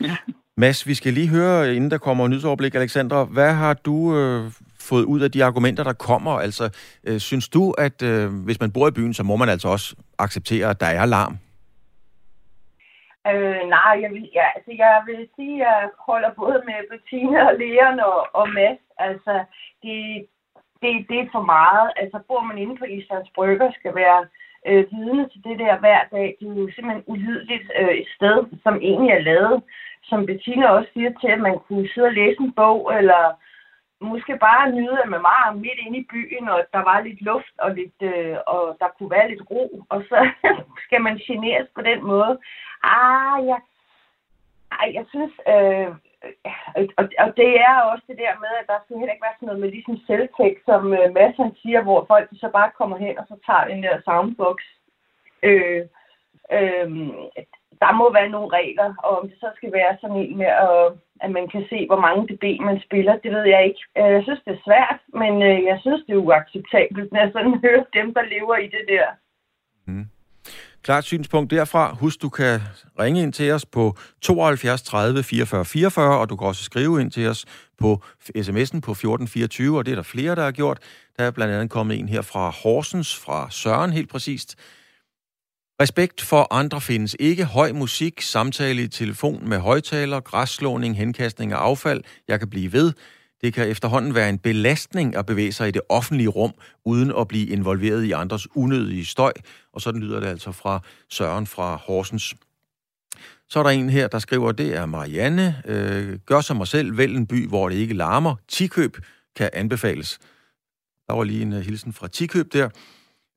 [0.00, 0.16] Ja.
[0.56, 5.04] Mads, vi skal lige høre, inden der kommer nyhedsoverblik, Alexandra, hvad har du øh, fået
[5.04, 6.30] ud af de argumenter, der kommer?
[6.30, 9.68] Altså, øh, synes du, at øh, hvis man bor i byen, så må man altså
[9.68, 11.38] også acceptere, at der er larm?
[13.30, 17.38] Øh, nej, jeg vil, ja, altså, jeg vil sige, at jeg holder både med Bettina
[17.50, 18.82] og Leon og, og Mads.
[18.98, 19.44] Altså,
[19.82, 20.26] det,
[20.82, 21.92] det, det er for meget.
[21.96, 24.20] Altså, bor man inde på Islands Brygger, skal være
[24.66, 26.36] øh, vidne til det der hver dag.
[26.40, 29.62] Det er jo simpelthen ulideligt øh, et sted, som egentlig er lavet,
[30.02, 33.22] som Bettina også siger til, at man kunne sidde og læse en bog, eller
[34.02, 37.54] måske bare nyde, at man var midt inde i byen, og der var lidt luft,
[37.58, 40.30] og, lidt, øh, og der kunne være lidt ro, og så
[40.84, 42.38] skal man generes på den måde.
[42.82, 43.58] Ah, ja.
[44.80, 45.88] Ej, jeg synes, øh,
[46.98, 49.46] og, og det er også det der med, at der skal heller ikke være sådan
[49.46, 53.18] noget med ligesom selvtægt, som øh, Mads han siger, hvor folk så bare kommer hen,
[53.18, 54.58] og så tager den der soundbox.
[55.42, 55.82] Øh,
[56.52, 56.88] øh,
[57.82, 60.84] der må være nogle regler, og om det så skal være sådan en med, at,
[61.24, 63.82] at man kan se, hvor mange dB man spiller, det ved jeg ikke.
[63.98, 67.30] Øh, jeg synes, det er svært, men øh, jeg synes, det er uacceptabelt, når jeg
[67.32, 69.06] sådan hører dem, der lever i det der.
[69.86, 70.06] Mm.
[70.82, 71.94] Klart synspunkt derfra.
[72.00, 72.60] Husk, du kan
[73.00, 77.10] ringe ind til os på 72 30 44 44, og du kan også skrive ind
[77.10, 77.44] til os
[77.78, 78.02] på
[78.38, 80.78] sms'en på 1424, og det er der flere, der har gjort.
[81.18, 84.58] Der er blandt andet kommet en her fra Horsens, fra Søren helt præcist.
[85.82, 87.44] Respekt for andre findes ikke.
[87.44, 92.04] Høj musik, samtale i telefon med højtaler, græsslåning, henkastning af affald.
[92.28, 92.92] Jeg kan blive ved.
[93.40, 96.52] Det kan efterhånden være en belastning at bevæge sig i det offentlige rum,
[96.84, 99.32] uden at blive involveret i andres unødige støj.
[99.72, 102.34] Og sådan lyder det altså fra Søren fra Horsens.
[103.48, 105.62] Så er der en her, der skriver, det er Marianne.
[105.64, 108.36] Øh, gør som mig selv, vælg en by, hvor det ikke larmer.
[108.48, 108.96] Tikøb
[109.36, 110.18] kan anbefales.
[111.06, 112.68] Der var lige en øh, hilsen fra Tikøb der.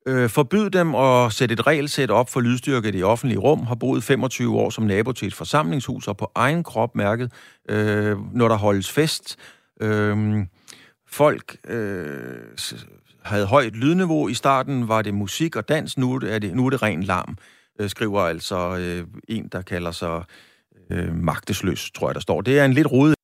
[0.07, 3.63] Øh, forbyd dem at sætte et regelsæt op for lydstyrke i det offentlige rum.
[3.63, 7.31] Har boet 25 år som nabo til et forsamlingshus og på egen krop mærket,
[7.69, 9.37] øh, når der holdes fest.
[9.81, 10.45] Øh,
[11.07, 12.07] folk øh,
[13.23, 14.27] havde højt lydniveau.
[14.27, 17.37] I starten var det musik og dans, nu er det, nu er det ren larm,
[17.79, 20.23] øh, skriver altså øh, en, der kalder sig
[20.89, 22.41] øh, magtesløs, tror jeg, der står.
[22.41, 23.15] Det er en lidt rodet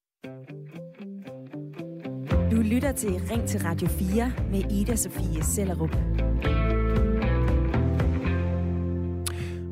[2.51, 5.95] du lytter til Ring til Radio 4 med Ida Sofie Sellerup.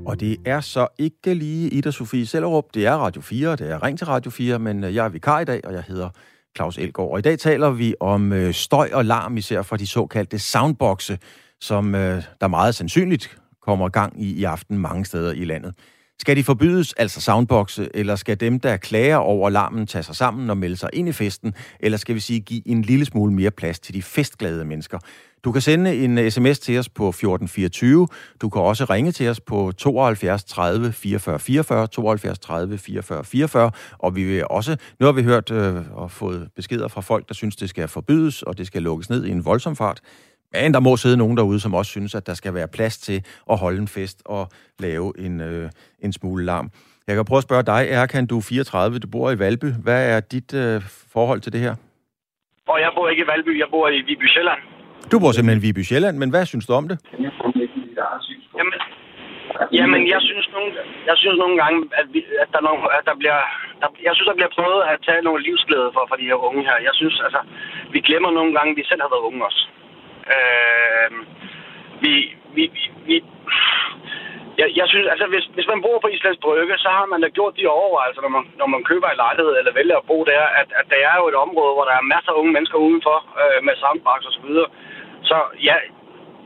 [0.10, 3.84] Og det er så ikke lige Ida Sofie Sellerup, det er Radio 4, det er
[3.84, 6.10] Ring til Radio 4, men øh, jeg er vikar i dag, og jeg hedder
[6.56, 7.12] Claus Elgaard.
[7.12, 11.18] Og i dag taler vi om øh, støj og larm, især fra de såkaldte soundboxe,
[11.62, 15.74] som øh, der meget sandsynligt kommer gang i i aften mange steder i landet.
[16.20, 20.50] Skal de forbydes, altså soundboxe, eller skal dem, der klager over larmen, tage sig sammen
[20.50, 23.52] og melde sig ind i festen, eller skal vi sige give en lille smule mere
[23.52, 25.00] plads til de festglade mennesker?
[25.44, 28.08] Du kan sende en sms til os på 1424.
[28.42, 33.72] Du kan også ringe til os på 72 30 44 44, 72 30 44 44,
[33.98, 37.34] og vi vil også, nu har vi hørt øh, og fået beskeder fra folk, der
[37.34, 40.02] synes, det skal forbydes, og det skal lukkes ned i en voldsom fart.
[40.54, 43.18] Men der må sidde nogen derude, som også synes, at der skal være plads til
[43.52, 44.48] at holde en fest og
[44.80, 45.70] lave en, øh,
[46.06, 46.72] en smule larm.
[47.08, 49.70] Jeg kan prøve at spørge dig, Erkan, du er 34, du bor i Valby.
[49.86, 50.82] Hvad er dit øh,
[51.16, 51.76] forhold til det her?
[52.68, 54.62] Og jeg bor ikke i Valby, jeg bor i Viby Sjælland.
[55.12, 56.98] Du bor simpelthen i Viby Sjælland, men hvad synes du om det?
[58.60, 58.78] Jamen,
[59.80, 60.70] jamen jeg synes nogle,
[61.10, 63.40] jeg synes nogle gange, at, vi, at, der, nogle, at der bliver,
[63.82, 66.62] der, jeg synes, der bliver prøvet at tage nogle livsglæde for, for de her unge
[66.70, 66.78] her.
[66.88, 67.42] Jeg synes, altså,
[67.94, 69.64] vi glemmer nogle gange, at vi selv har været unge også.
[70.36, 71.10] Øh,
[72.04, 72.14] vi,
[72.56, 73.16] vi, vi, vi
[74.60, 77.28] jeg, jeg synes, altså hvis, hvis man bor på Islands Brygge, så har man da
[77.38, 80.44] gjort de overvejelser, når man, når man køber en lejlighed eller vælger at bo der,
[80.62, 83.18] at, at der er jo et område, hvor der er masser af unge mennesker udenfor
[83.42, 84.68] øh, med soundbox og så videre.
[85.30, 85.38] Så
[85.68, 85.76] ja,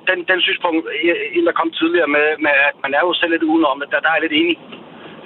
[0.10, 0.82] den, den synspunkt,
[1.38, 4.00] en der kom tidligere med, med, at man er jo selv lidt udenom det, der,
[4.04, 4.58] der er jeg lidt enig.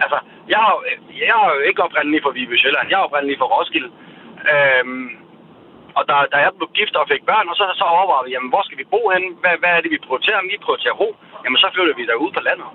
[0.03, 0.17] Altså,
[0.53, 0.73] jeg har,
[1.21, 3.89] jeg er jo ikke oprindelig fra Viby Sjælland, jeg er oprindelig fra Roskilde.
[4.53, 5.07] Øhm,
[5.97, 8.51] og da, da jeg blev gift og fik børn, og så, så overvejede vi, jamen,
[8.53, 9.23] hvor skal vi bo hen?
[9.41, 10.49] Hvad, hvad er det, vi prioriterer?
[10.53, 11.09] Vi prioriterer ro.
[11.43, 12.69] Jamen, så flytter vi ud på landet.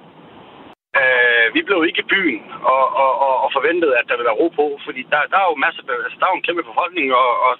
[1.01, 4.41] Øh, vi blev ikke i byen og, og, og, og forventede, at der ville være
[4.43, 7.07] ro på, fordi der, der er jo masser, altså, der er jo en kæmpe befolkning,
[7.23, 7.53] og, og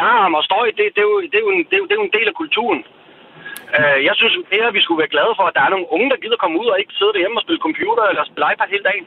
[0.00, 1.94] larm og støj, det, det, er jo, det, er jo en, det, er jo, det
[1.94, 2.82] er jo en del af kulturen.
[3.78, 6.10] Øh, jeg synes mere, at vi skulle være glade for, at der er nogle unge,
[6.10, 8.88] der gider komme ud og ikke sidde derhjemme og spille computer eller spille iPad hele
[8.90, 9.06] dagen.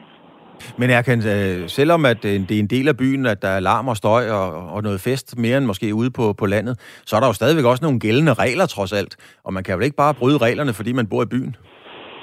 [0.78, 3.48] Men jeg kan, øh, selvom at øh, det er en del af byen, at der
[3.48, 6.74] er larm og støj og, og noget fest, mere end måske ude på, på landet,
[7.06, 9.12] så er der jo stadigvæk også nogle gældende regler trods alt.
[9.44, 11.56] Og man kan vel ikke bare bryde reglerne, fordi man bor i byen?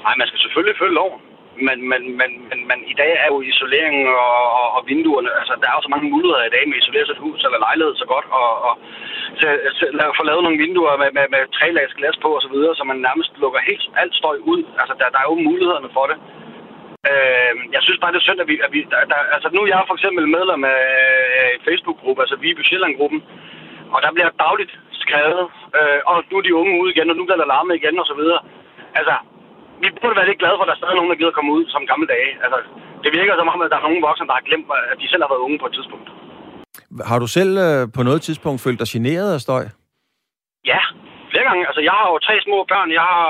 [0.06, 1.20] Nej, man skal selvfølgelig følge loven.
[1.68, 5.54] Men, men, men, men, men i dag er jo isoleringen og, og, og vinduerne, altså
[5.60, 7.94] der er jo så mange muligheder i dag med at isolere sit hus eller lejlighed
[8.02, 8.74] så godt, og, og
[9.40, 9.46] så,
[9.78, 12.74] til, få lavet nogle vinduer med, med, med tre lags glas på osv., så, videre,
[12.78, 14.60] så man nærmest lukker helt alt støj ud.
[14.80, 16.16] Altså der, der er jo mulighederne for det.
[17.10, 18.56] Øh, jeg synes bare, det er synd, at vi...
[18.66, 20.82] At vi der, der, altså nu er jeg for eksempel medlem af
[21.54, 23.20] en Facebook-gruppe, altså Viby Sjælland-gruppen,
[23.94, 25.46] og der bliver dagligt skrevet,
[25.78, 28.06] øh, og nu er de unge ude igen, og nu bliver der larmet igen, og
[28.10, 28.40] så videre.
[28.98, 29.14] Altså,
[29.82, 31.64] vi burde være lidt glade for, at der er stadig nogen, der gider komme ud
[31.74, 32.30] som gamle dage.
[32.44, 32.58] Altså,
[33.04, 35.22] det virker som om, at der er nogen voksne, der har glemt, at de selv
[35.24, 36.08] har været unge på et tidspunkt.
[37.10, 39.64] Har du selv øh, på noget tidspunkt følt dig generet af støj?
[40.72, 40.80] Ja,
[41.30, 41.66] flere gange.
[41.68, 42.88] Altså, jeg har jo tre små børn.
[42.98, 43.24] Jeg har...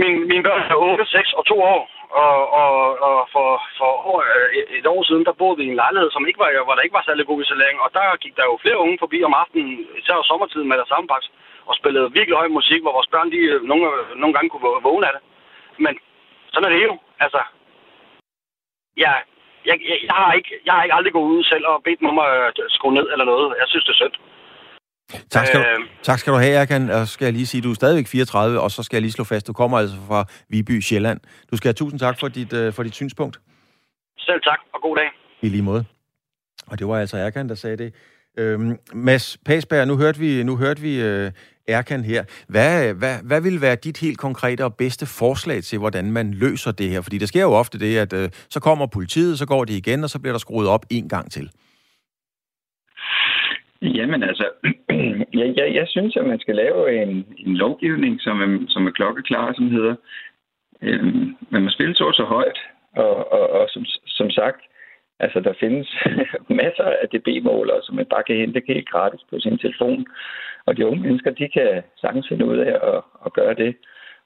[0.00, 1.82] Min, mine børn er 8, 6 og 2 år.
[2.24, 2.72] Og, og,
[3.08, 3.48] og for,
[3.78, 6.42] for år, øh, et, et år siden, der boede vi i en lejlighed, som ikke
[6.42, 7.78] var, hvor der ikke var særlig god isolering.
[7.84, 11.08] Og der gik der jo flere unge forbi om aftenen, især sommertiden med der samme
[11.08, 11.28] pakke,
[11.68, 14.82] og spillede virkelig høj musik, hvor vores børn lige øh, nogle, øh, nogle gange kunne
[14.88, 15.22] vågne af det.
[15.84, 15.94] Men
[16.52, 16.94] sådan er det jo.
[17.24, 17.40] Altså,
[19.04, 19.12] ja,
[19.68, 22.10] jeg, jeg, jeg, har ikke, jeg har ikke aldrig gået ud selv og bedt mig
[22.10, 23.54] om at skrue ned eller noget.
[23.60, 24.16] Jeg synes, det er synd.
[25.30, 26.90] Tak skal, øh, du, tak skal du have, Erkan.
[26.90, 29.02] Og så skal jeg lige sige, at du er stadigvæk 34, og så skal jeg
[29.02, 31.20] lige slå fast, du kommer altså fra Viby, Sjælland.
[31.50, 33.40] Du skal have tusind tak for dit, uh, for dit synspunkt.
[34.18, 35.06] Selv tak, og god dag.
[35.42, 35.84] I lige måde.
[36.66, 37.94] Og det var altså Erkan, der sagde det.
[38.38, 41.30] Øhm, Mads Pasberg, nu hørte vi, nu hørte vi uh,
[41.68, 42.24] Erkan her.
[42.48, 46.72] Hvad, hvad, hvad vil være dit helt konkrete og bedste forslag til, hvordan man løser
[46.72, 47.00] det her?
[47.00, 50.04] Fordi der sker jo ofte det, at uh, så kommer politiet, så går de igen,
[50.04, 51.50] og så bliver der skruet op en gang til.
[53.82, 54.46] Jamen altså,
[55.40, 58.90] jeg, jeg, jeg synes, at man skal lave en, en lovgivning, som er, som er
[58.90, 59.94] klokkeklar, som hedder,
[60.82, 61.04] øh,
[61.50, 62.58] man må spille så så højt,
[62.96, 64.60] og, og, og som, som sagt,
[65.20, 65.88] altså der findes
[66.62, 70.06] masser af DB-målere, som man bare kan hente helt gratis på sin telefon,
[70.66, 73.76] og de unge mennesker, de kan sagtens finde ud af at, at gøre det.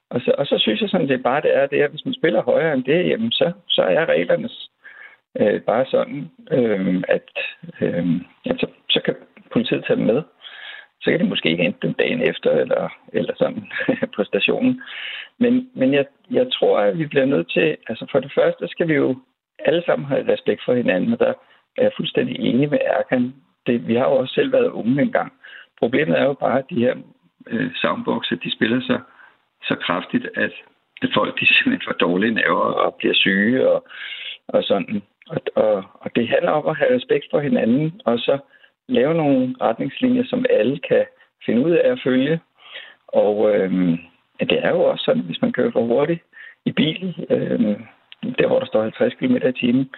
[0.09, 2.05] Og så, og så synes jeg sådan, det bare det er, det er, at hvis
[2.05, 4.49] man spiller højere end det, jamen så, så er reglerne
[5.39, 7.29] øh, bare sådan, øh, at,
[7.81, 8.05] øh,
[8.45, 9.15] at så, så kan
[9.53, 10.23] politiet tage dem med.
[11.01, 13.67] så kan de måske ikke hente dem dagen efter, eller, eller sådan
[14.15, 14.81] på stationen.
[15.39, 18.87] Men, men jeg, jeg tror, at vi bliver nødt til, altså for det første skal
[18.87, 19.19] vi jo
[19.59, 21.33] alle sammen have respekt for hinanden, og der
[21.77, 23.33] er jeg fuldstændig enig med Erkan.
[23.67, 25.33] Det, vi har jo også selv været unge engang.
[25.79, 26.95] Problemet er jo bare, at de her
[27.47, 28.99] øh, soundboxer, de spiller sig
[29.63, 30.51] så kraftigt, at,
[31.13, 33.85] folk de simpelthen får dårlige nerver og bliver syge og,
[34.47, 35.01] og sådan.
[35.27, 38.37] Og, og, og det handler om at have respekt for hinanden, og så
[38.91, 41.05] lave nogle retningslinjer, som alle kan
[41.45, 42.39] finde ud af at følge.
[43.07, 43.71] Og øh,
[44.39, 46.21] det er jo også sådan, hvis man kører for hurtigt
[46.65, 47.79] i bil, øh,
[48.39, 49.89] der hvor der står 50 km i timen,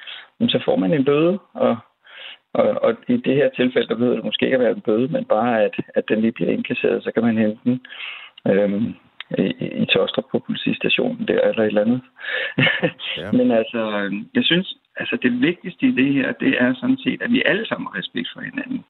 [0.47, 1.77] så får man en bøde, og,
[2.53, 5.07] og, og i det her tilfælde, der behøver det måske ikke at være en bøde,
[5.07, 7.85] men bare at, at den lige bliver indkasseret, så kan man hente den.
[8.47, 8.81] Øh,
[9.37, 12.01] i, i Tostrup på politistationen der, eller et eller andet.
[13.17, 13.31] Ja.
[13.37, 17.31] Men altså, jeg synes, altså det vigtigste i det her, det er sådan set, at
[17.31, 18.83] vi alle sammen har respekt for hinanden.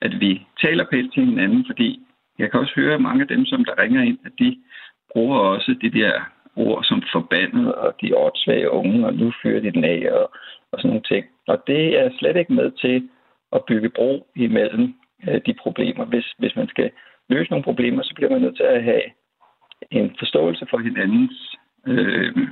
[0.00, 2.00] At vi taler pænt til hinanden, fordi
[2.38, 4.56] jeg kan også høre mange af dem, som der ringer ind, at de
[5.12, 6.12] bruger også det der
[6.56, 10.30] ord som forbandet, og de åndssvage unge, og nu fyrer de den af, og,
[10.72, 11.26] og sådan nogle ting.
[11.46, 13.08] Og det er slet ikke med til
[13.52, 14.94] at bygge bro imellem
[15.28, 16.04] øh, de problemer.
[16.04, 16.90] Hvis, hvis man skal
[17.28, 19.02] løse nogle problemer, så bliver man nødt til at have
[19.90, 22.48] en forståelse for hinandens øh,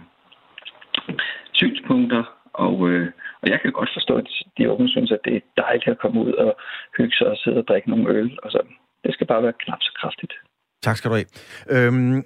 [1.52, 3.06] synspunkter, og, øh,
[3.42, 6.20] og jeg kan godt forstå, at de unge synes, at det er dejligt at komme
[6.26, 6.50] ud og
[6.98, 8.74] hygge sig og sidde og drikke nogle øl og sådan.
[9.04, 10.32] Det skal bare være knap så kraftigt.
[10.82, 11.28] Tak skal du have.
[11.74, 12.24] Øhm,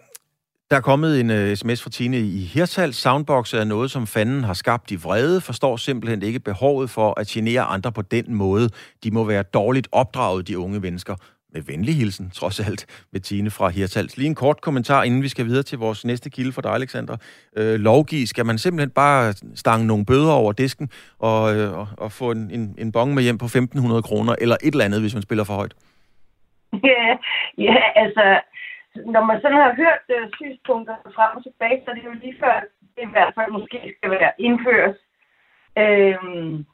[0.70, 2.96] der er kommet en uh, sms fra Tine i Hirtals.
[2.96, 7.26] Soundbox er noget, som fanden har skabt i vrede, forstår simpelthen ikke behovet for at
[7.26, 8.68] genere andre på den måde.
[9.04, 11.14] De må være dårligt opdraget, de unge mennesker
[11.54, 14.16] med venlig hilsen, trods alt, Bettine fra Hirtals.
[14.16, 17.16] Lige en kort kommentar, inden vi skal videre til vores næste kilde for dig, Alexander.
[17.56, 22.12] Øh, lovgiv, skal man simpelthen bare stange nogle bøder over disken og, øh, og, og
[22.12, 25.14] få en, en, en bong med hjem på 1.500 kroner, eller et eller andet, hvis
[25.14, 25.74] man spiller for højt?
[26.90, 27.04] Ja,
[27.66, 28.40] ja altså,
[29.14, 32.36] når man sådan har hørt øh, synspunkter frem og tilbage, så er det jo lige
[32.40, 32.54] før,
[32.96, 34.96] det i hvert fald måske skal være indført.
[35.78, 36.66] Øhm,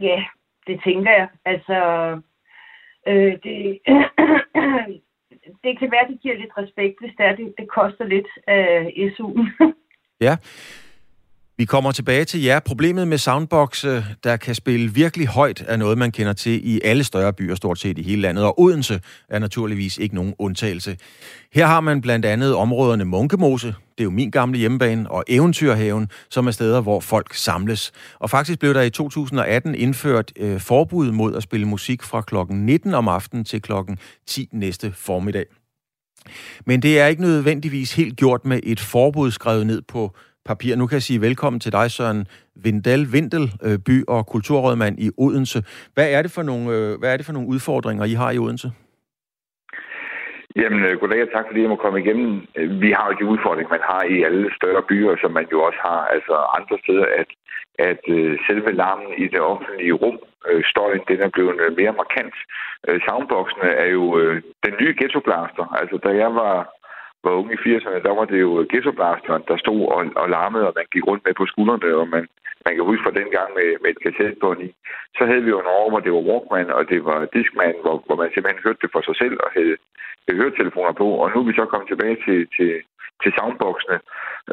[0.00, 0.18] ja,
[0.66, 1.28] det tænker jeg.
[1.44, 1.76] Altså,
[3.08, 3.56] Øh, det,
[5.64, 8.92] det kan være, det giver lidt respekt, hvis det er, det, det koster lidt af
[8.96, 9.42] øh, SU'en.
[10.26, 10.36] ja.
[11.58, 12.60] Vi kommer tilbage til jer.
[12.60, 16.80] Problemet med soundboxe, øh, der kan spille virkelig højt, er noget, man kender til i
[16.84, 18.44] alle større byer, stort set i hele landet.
[18.44, 20.96] Og Odense er naturligvis ikke nogen undtagelse.
[21.54, 26.10] Her har man blandt andet områderne Munkemose, det er jo min gamle hjemmebane, og Eventyrhaven,
[26.30, 27.92] som er steder, hvor folk samles.
[28.18, 32.66] Og faktisk blev der i 2018 indført øh, forbud mod at spille musik fra klokken
[32.66, 35.44] 19 om aftenen til klokken 10 næste formiddag.
[36.66, 40.76] Men det er ikke nødvendigvis helt gjort med et forbud skrevet ned på papir.
[40.76, 43.52] Nu kan jeg sige velkommen til dig, Søren Vindel Vindel,
[43.84, 45.64] by- og kulturrådmand i Odense.
[45.94, 48.38] Hvad er, det for nogle, øh, hvad er det for nogle udfordringer, I har i
[48.38, 48.72] Odense?
[50.60, 52.46] Jamen, øh, goddag og tak, fordi jeg må komme igennem.
[52.56, 55.58] Øh, vi har jo de udfordringer, man har i alle større byer, som man jo
[55.62, 57.30] også har altså andre steder, at,
[57.90, 60.18] at øh, selve larmen i det offentlige rum,
[60.72, 62.34] støjen, den er blevet mere markant.
[63.06, 64.04] Soundboxene er jo
[64.66, 65.64] den nye ghettoblaster.
[65.80, 66.56] Altså, da jeg var
[67.26, 70.74] var unge i 80'erne, der var det jo ghettoblasteren, der stod og, og larmede, og
[70.76, 72.24] man gik rundt med på skuldrene, og man,
[72.64, 74.70] man kan huske fra den gang med, med et kassettebånd i.
[75.16, 77.96] Så havde vi jo en år, hvor det var Walkman, og det var Discman, hvor,
[78.06, 79.76] hvor man simpelthen hørte det for sig selv og havde
[80.28, 81.06] Øh, høretelefoner på.
[81.22, 82.70] Og nu er vi så kommet tilbage til, til,
[83.22, 83.98] til soundboxene,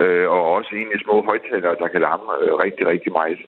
[0.01, 3.41] øh, og også egentlig små højtalere, der kan larme øh, rigtig, rigtig meget.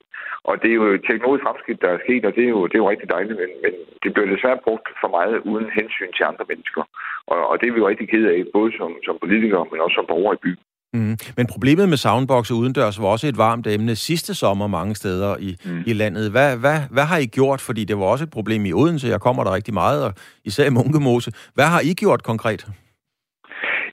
[0.49, 2.83] Og det er jo teknologisk fremskridt, der er sket, og det er jo, det er
[2.83, 6.45] jo rigtig dejligt, men, men det bliver desværre brugt for meget uden hensyn til andre
[6.51, 6.83] mennesker.
[7.31, 9.95] Og, og det er vi jo rigtig ked af, både som, som politikere, men også
[9.95, 10.63] som borgere i byen.
[10.95, 11.17] Mm.
[11.37, 15.55] Men problemet med soundbox udendørs var også et varmt emne sidste sommer mange steder i,
[15.65, 15.83] mm.
[15.85, 16.31] i landet.
[16.31, 17.61] Hvad, hvad, hvad har I gjort?
[17.61, 19.07] Fordi det var også et problem i Odense.
[19.07, 20.13] Jeg kommer der rigtig meget, og
[20.45, 21.31] især i Munkemose.
[21.55, 22.61] Hvad har I gjort konkret?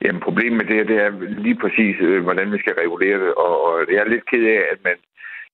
[0.03, 1.11] Jamen, problemet med det her, det er
[1.45, 3.31] lige præcis, øh, hvordan vi skal regulere det.
[3.43, 4.97] Og, og jeg er lidt ked af, at man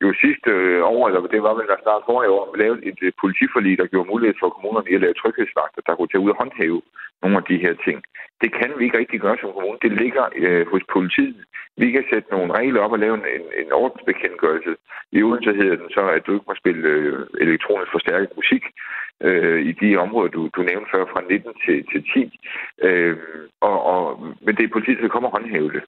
[0.03, 3.12] jo sidste øh, år, eller det var vel der snart forrige år, lavet et øh,
[3.21, 6.81] politiforlig, der gjorde mulighed for kommunerne at lave tryghedsvagter, der kunne tage ud og håndhæve
[7.21, 7.97] nogle af de her ting.
[8.41, 9.83] Det kan vi ikke rigtig gøre som kommune.
[9.85, 11.39] Det ligger øh, hos politiet.
[11.77, 13.25] Vi kan sætte nogle regler op og lave en,
[13.62, 14.71] en ordensbekendtgørelse.
[15.12, 18.63] I Odense hedder den så, at du ikke må spille øh, elektronisk forstærket musik
[19.21, 22.39] øh, i de områder, du, du nævnte før, fra 19 til, til 10.
[22.88, 23.17] Øh,
[23.62, 24.03] og, og,
[24.41, 25.83] men det er politiet, der kommer og håndhæve det.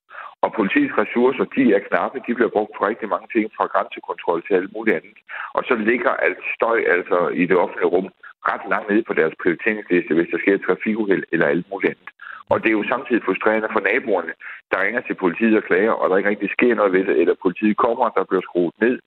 [0.45, 2.17] Og politiets ressourcer, de er knappe.
[2.27, 5.17] De bliver brugt på rigtig mange ting, fra grænsekontrol til alt muligt andet.
[5.57, 8.09] Og så ligger alt støj altså i det offentlige rum
[8.49, 12.09] ret langt nede på deres prioriteringsliste, hvis der sker et trafikuheld eller alt muligt andet.
[12.51, 14.33] Og det er jo samtidig frustrerende for naboerne,
[14.71, 17.35] der ringer til politiet og klager, og der ikke rigtig sker noget ved det, eller
[17.45, 18.99] politiet kommer, der bliver skruet ned.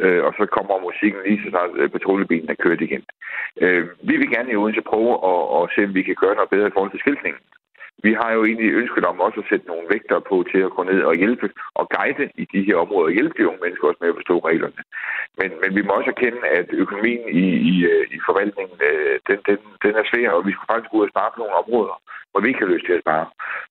[0.00, 3.04] øh, og så kommer musikken lige så snart øh, patruljebilen er kørt igen.
[3.62, 6.50] Øh, vi vil gerne i Odense prøve at, at se, om vi kan gøre noget
[6.50, 7.42] bedre i forhold til skiltningen.
[8.02, 10.82] Vi har jo egentlig ønsket om også at sætte nogle vægter på til at gå
[10.82, 14.00] ned og hjælpe og guide i de her områder og hjælpe de unge mennesker også
[14.00, 14.80] med at forstå reglerne.
[15.38, 19.38] Men, men vi må også erkende, at økonomien i, i, øh, i forvaltningen, øh, den,
[19.48, 21.96] den, den er svær, og vi skal faktisk gå ud og spare på nogle områder,
[22.30, 23.26] hvor vi ikke har lyst til at spare.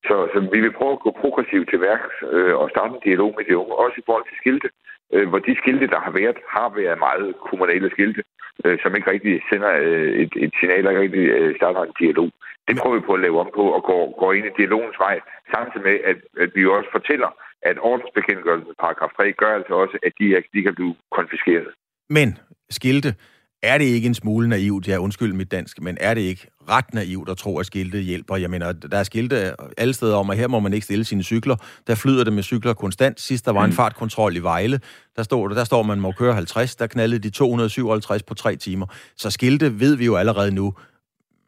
[0.07, 3.31] Så, så vi vil prøve at gå progressivt til værks øh, og starte en dialog
[3.37, 4.69] med de unge, også i forhold til skilte,
[5.13, 8.23] øh, hvor de skilte, der har været, har været meget kommunale skilte,
[8.65, 11.95] øh, som ikke rigtig sender øh, et, et signal, der ikke rigtig øh, starter en
[11.99, 12.29] dialog.
[12.67, 15.19] Det prøver vi på at lave om på og går, går ind i dialogens vej,
[15.53, 17.29] samtidig med, at, at vi også fortæller,
[17.69, 21.67] at ordensbekendtgørelsen paragraf 3 gør altså også, at de, de kan blive konfiskeret.
[22.09, 22.37] Men
[22.69, 23.15] skilte,
[23.63, 26.93] er det ikke en smule naivt, ja undskyld mit dansk, men er det ikke ret
[26.93, 28.35] naivt at tro, at skilte hjælper?
[28.35, 29.35] Jeg mener, der er skilte
[29.77, 31.55] alle steder om, at her må man ikke stille sine cykler.
[31.87, 33.19] Der flyder det med cykler konstant.
[33.19, 33.75] Sidst der var en mm.
[33.75, 34.79] fartkontrol i Vejle,
[35.15, 38.85] der står, der står man må køre 50, der knaldede de 257 på tre timer.
[39.15, 40.73] Så skilte ved vi jo allerede nu,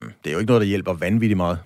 [0.02, 1.60] det er jo ikke noget, der hjælper vanvittigt meget.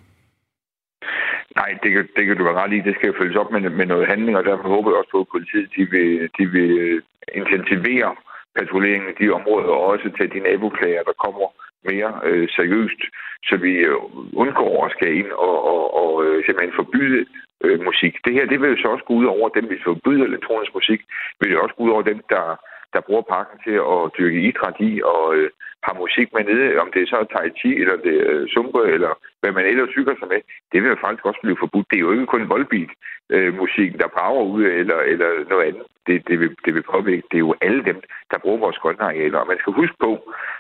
[1.56, 2.80] Nej, det kan, det kan du være ret i.
[2.88, 5.22] Det skal jo følges op med, med noget handling, og derfor håber jeg også på,
[5.22, 7.02] at politiet de vil, de vil
[7.42, 8.16] intensivere
[8.58, 11.48] patruljeringen i de områder, og også til de naboklager, der kommer
[11.90, 13.02] mere øh, seriøst,
[13.48, 13.98] så vi øh,
[14.34, 17.26] undgår at skal ind og, og, og øh, simpelthen forbyde
[17.64, 18.14] øh, musik.
[18.26, 20.74] Det her, det vil jo så også gå ud over dem, hvis vi forbyder elektronisk
[20.74, 21.02] musik,
[21.40, 22.46] vil det også gå ud over dem, der,
[22.94, 25.50] der bruger parken til at dyrke idræt i og øh,
[25.86, 28.80] har musik med nede, om det er så tai chi, eller det er øh, zumba,
[28.96, 31.88] eller hvad man ellers hygger sig med, det vil jo faktisk også blive forbudt.
[31.90, 32.92] Det er jo ikke kun voldbeat
[33.30, 35.86] øh, musikken, der brager ud, eller, eller noget andet.
[36.08, 37.28] Det, det, vil, det vil påvirke.
[37.32, 38.00] Det er jo alle dem,
[38.32, 39.40] der bruger vores grønnearealer.
[39.40, 40.12] Og man skal huske på,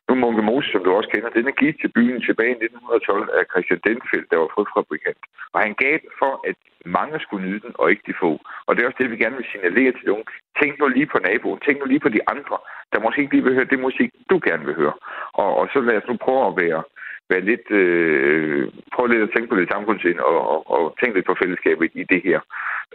[0.08, 3.30] nu Munke Mose, som du også kender, den er givet til byen tilbage i 1912
[3.38, 5.22] af Christian Denfeldt, der var frugtfabrikant.
[5.54, 6.56] Og han gav den for, at
[6.86, 8.32] mange skulle nyde den, og ikke de få.
[8.66, 10.26] Og det er også det, vi gerne vil signalere til nogen.
[10.60, 11.60] Tænk nu lige på naboen.
[11.60, 12.58] Tænk nu lige på de andre,
[12.92, 14.96] der måske ikke lige vil høre det musik, du gerne vil høre.
[15.42, 16.82] Og, og så lad os nu prøve at være,
[17.30, 18.62] være lidt, øh,
[18.94, 22.04] prøve lidt at tænke på det samfundsind og, og, og tænke lidt på fællesskabet i
[22.14, 22.40] det her.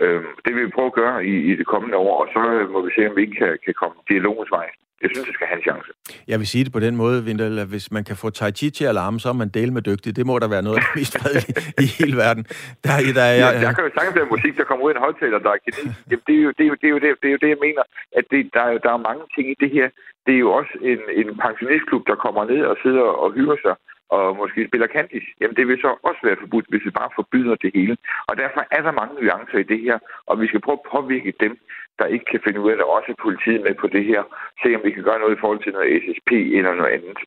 [0.03, 2.41] Øh, det vil vi prøve at gøre i, i det kommende år, og så
[2.73, 4.69] må vi se, om vi ikke kan, kan komme dialogens vej.
[5.03, 5.89] Jeg synes, det skal have en chance.
[6.31, 8.69] Jeg vil sige det på den måde, Vindel, at hvis man kan få Tai Chi
[8.71, 10.11] til at larme, så er man del med dygtig.
[10.19, 11.55] Det må der være noget af det mest fredelige
[11.85, 12.43] i hele verden.
[12.85, 15.05] Der, der, er, ja, der kan jo sagtens være musik, der kommer ud af en
[15.07, 15.99] højtaler, der er kinesisk.
[16.27, 17.61] Det er jo det, er jo, det, er jo det, det, er jo det jeg
[17.67, 17.83] mener,
[18.19, 19.87] at det, der, der er mange ting i det her.
[20.27, 23.75] Det er jo også en, en pensionistklub, der kommer ned og sidder og hygger sig
[24.11, 27.55] og måske spiller Candice, jamen det vil så også være forbudt, hvis vi bare forbyder
[27.55, 27.97] det hele.
[28.29, 31.33] Og derfor er der mange nuancer i det her, og vi skal prøve at påvirke
[31.41, 31.59] dem,
[31.99, 34.23] der ikke kan finde ud af det, også politiet med på det her,
[34.63, 37.19] se om vi kan gøre noget i forhold til noget SSP eller noget andet.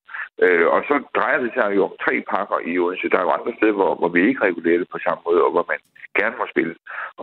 [0.44, 3.10] Øh, og så drejer det sig jo om tre pakker i Odense.
[3.10, 5.52] Der er jo andre steder, hvor, hvor vi ikke regulerer det på samme måde, og
[5.52, 5.80] hvor man
[6.20, 6.76] gerne må spille.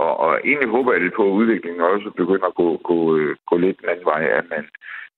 [0.03, 3.37] Og, og egentlig håber jeg lidt på, at udviklingen også begynder at gå, gå, øh,
[3.51, 4.65] gå lidt den anden vej, at man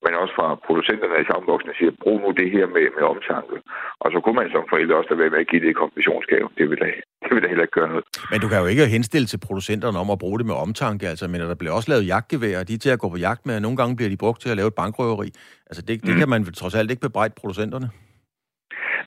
[0.04, 3.56] men også fra producenterne i sammenvoksne siger, brug nu det her med, med omtanke.
[4.02, 6.46] Og så kunne man som forældre også være med at give det i kompensationsgave.
[6.58, 6.88] Det vil da,
[7.24, 8.04] det vil da heller ikke gøre noget.
[8.32, 11.04] Men du kan jo ikke henstille til producenterne om at bruge det med omtanke.
[11.12, 13.54] Altså, men der bliver også lavet jagtgeværer, de er til at gå på jagt med,
[13.58, 15.28] og nogle gange bliver de brugt til at lave et bankrøveri.
[15.68, 16.20] Altså, det, det mm.
[16.20, 17.88] kan man trods alt ikke bebrejde producenterne.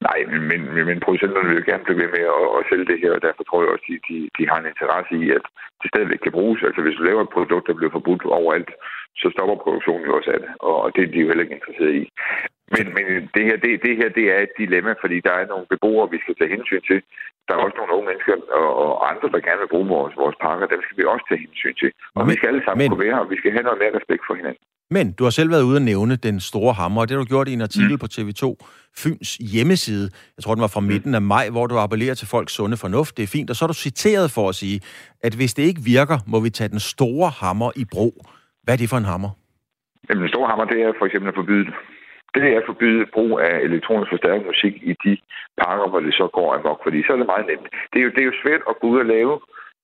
[0.07, 3.11] Nej, men, men, men producenterne vil gerne blive ved med at, at sælge det her,
[3.17, 5.45] og derfor tror jeg også, at de, de, de har en interesse i, at
[5.81, 6.59] det stadigvæk kan bruges.
[6.67, 8.71] Altså hvis du laver et produkt, der bliver forbudt overalt,
[9.21, 11.95] så stopper produktionen jo også af det, og det er de jo heller ikke interesseret
[12.01, 12.03] i.
[12.75, 13.05] Men, men
[13.35, 16.19] det, her, det, det her det er et dilemma, fordi der er nogle beboere, vi
[16.23, 16.99] skal tage hensyn til.
[17.45, 20.37] Der er også nogle unge mennesker og, og andre, der gerne vil bruge vores, vores
[20.45, 20.65] parker.
[20.73, 21.91] Dem skal vi også tage hensyn til.
[22.15, 23.79] Og men, vi skal alle sammen men, kunne være her, og vi skal have noget
[23.83, 24.63] mere respekt for hinanden.
[24.91, 27.29] Men du har selv været ude at nævne den store hammer, og det har du
[27.33, 28.03] gjort i en artikel mm.
[28.03, 28.43] på TV2
[28.97, 30.09] Fyns hjemmeside.
[30.37, 30.87] Jeg tror, den var fra mm.
[30.87, 33.17] midten af maj, hvor du appellerer til folks sunde fornuft.
[33.17, 33.49] Det er fint.
[33.49, 34.81] Og så er du citeret for at sige,
[35.23, 38.25] at hvis det ikke virker, må vi tage den store hammer i brug.
[38.63, 39.31] Hvad er det for en hammer?
[40.07, 41.75] Jamen, en stor hammer, det er for eksempel at forbyde det.
[42.35, 45.13] Det er at forbyde brug af elektronisk forstærket musik i de
[45.61, 47.67] parker, hvor det så går amok, fordi så er det meget nemt.
[47.91, 49.33] Det er jo, det er jo svært at gå ud og lave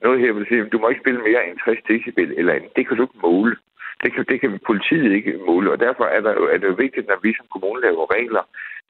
[0.04, 2.76] noget her, vil sige, du må ikke spille mere end 60 decibel eller andet.
[2.76, 3.56] Det kan du ikke måle.
[4.04, 7.08] Det kan, det kan politiet ikke måle, og derfor er, der, er det jo vigtigt,
[7.08, 8.44] når vi som kommune laver regler,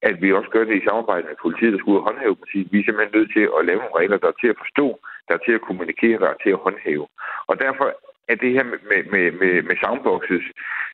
[0.09, 2.71] at vi også gør det i samarbejde med politiet, der skulle håndhæve politiet.
[2.71, 4.87] Vi er simpelthen nødt til at lave nogle regler, der er til at forstå,
[5.27, 7.07] der er til at kommunikere, der er til at håndhæve.
[7.49, 7.85] Og derfor
[8.27, 8.79] at det her med,
[9.11, 10.45] med, med, med soundboxes,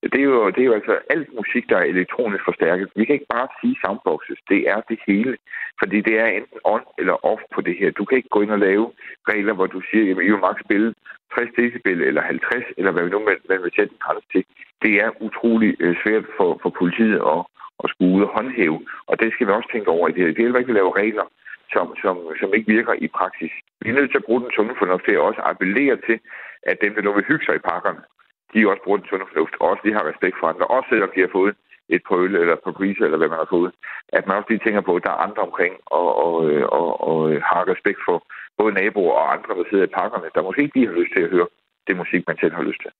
[0.04, 2.90] det er, jo, det er jo altså alt musik, der er elektronisk forstærket.
[2.96, 4.40] Vi kan ikke bare sige soundboxes.
[4.50, 5.38] Det er det hele.
[5.80, 7.92] Fordi det er enten on eller off på det her.
[7.92, 8.92] Du kan ikke gå ind og lave
[9.32, 10.94] regler, hvor du siger, at I må maks spille
[11.36, 14.44] 60 decibel eller 50, eller hvad vi nu man, vil sætte en grænse til.
[14.84, 17.42] Det er utrolig øh, svært for, for politiet at,
[17.84, 18.80] at skulle ud og håndhæve.
[19.10, 20.34] Og det skal vi også tænke over i det her.
[20.34, 21.26] Det er ikke at lave regler,
[21.74, 23.54] som, som, som ikke virker i praksis.
[23.82, 26.18] Vi er nødt til at bruge den sunde fornuft til at også appellere til,
[26.70, 28.02] at dem, der nu vil hygge sig i parkerne,
[28.54, 31.12] de også bruger den sunde fornuft, og også lige har respekt for andre, også selvom
[31.16, 31.54] de har fået
[31.96, 33.72] et på øl eller på grise, eller hvad man har fået.
[34.18, 36.90] At man også lige tænker på, at der er andre omkring, og, og, øh, og,
[37.10, 38.18] og øh, har respekt for
[38.60, 41.24] både naboer og andre, der sidder i parkerne, der måske ikke lige har lyst til
[41.26, 41.48] at høre
[41.88, 42.92] det musik, man selv har lyst til.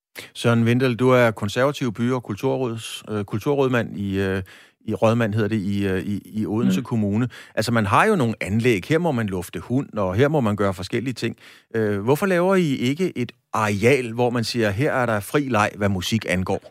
[0.42, 4.40] Søren Vindel, du er konservativ by- og kulturråds, øh, kulturrådmand i, øh,
[4.86, 6.84] i rådmand hedder det, i, øh, i, i Odense mm.
[6.84, 7.26] Kommune.
[7.56, 8.82] Altså, man har jo nogle anlæg.
[8.90, 11.34] Her må man lufte hund, og her må man gøre forskellige ting.
[11.76, 15.70] Øh, hvorfor laver I ikke et areal, hvor man siger, her er der fri leg,
[15.78, 16.62] hvad musik angår?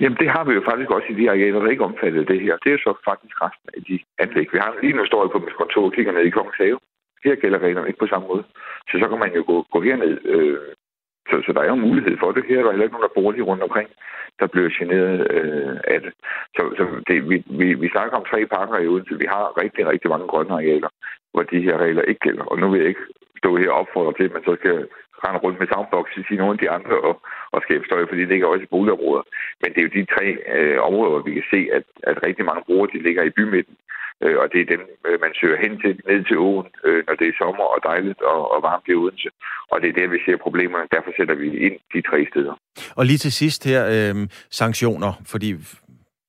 [0.00, 2.54] Jamen, det har vi jo faktisk også i de arealer, der ikke omfatter det her.
[2.64, 4.46] Det er så faktisk resten af de anlæg.
[4.52, 6.78] Vi har lige nu står jeg på mit kontor og kigger ned i Kongens Have.
[7.24, 8.44] Her gælder reglerne ikke på samme måde.
[8.88, 10.14] Så så kan man jo gå, gå herned.
[10.32, 10.58] Øh,
[11.28, 12.44] så, så der er jo mulighed for det.
[12.48, 13.88] Her er heller ikke nogen, der bor lige rundt omkring,
[14.40, 16.12] der bliver generet øh, af det.
[16.56, 19.18] Så, så det, vi, vi, vi snakker om tre parker i Odense.
[19.24, 20.90] Vi har rigtig, rigtig mange grønne arealer,
[21.32, 22.44] hvor de her regler ikke gælder.
[22.44, 23.06] Og nu vil jeg ikke
[23.40, 24.76] stå her og opfordre til, at man så skal
[25.24, 27.14] rende rundt med soundbox i nogle af de andre og,
[27.54, 29.24] og skabe støj, fordi det ligger også i boligområder.
[29.60, 30.26] Men det er jo de tre
[30.56, 33.76] øh, områder, hvor vi kan se, at, at rigtig mange brugere de ligger i bymidten.
[34.24, 37.14] Øh, og det er dem, øh, man søger hen til, ned til åen, øh, når
[37.20, 39.30] det er sommer og dejligt og, og varmt i Odense.
[39.72, 40.86] Og det er der, vi ser problemerne.
[40.94, 42.54] Derfor sætter vi ind de tre steder.
[42.98, 44.14] Og lige til sidst her, øh,
[44.50, 45.50] sanktioner, fordi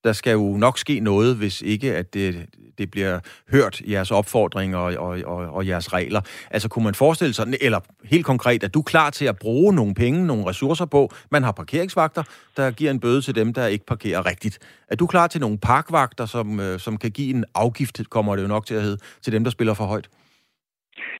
[0.03, 2.45] der skal jo nok ske noget, hvis ikke at det,
[2.77, 3.19] det bliver
[3.51, 6.21] hørt, jeres opfordringer og, og, og, og jeres regler.
[6.51, 9.73] Altså kunne man forestille sig, eller helt konkret, at du er klar til at bruge
[9.73, 12.23] nogle penge, nogle ressourcer på, man har parkeringsvagter,
[12.57, 14.59] der giver en bøde til dem, der ikke parkerer rigtigt.
[14.87, 18.43] Er du klar til nogle parkvagter, som, øh, som kan give en afgift, kommer det
[18.43, 20.09] jo nok til at hedde, til dem, der spiller for højt?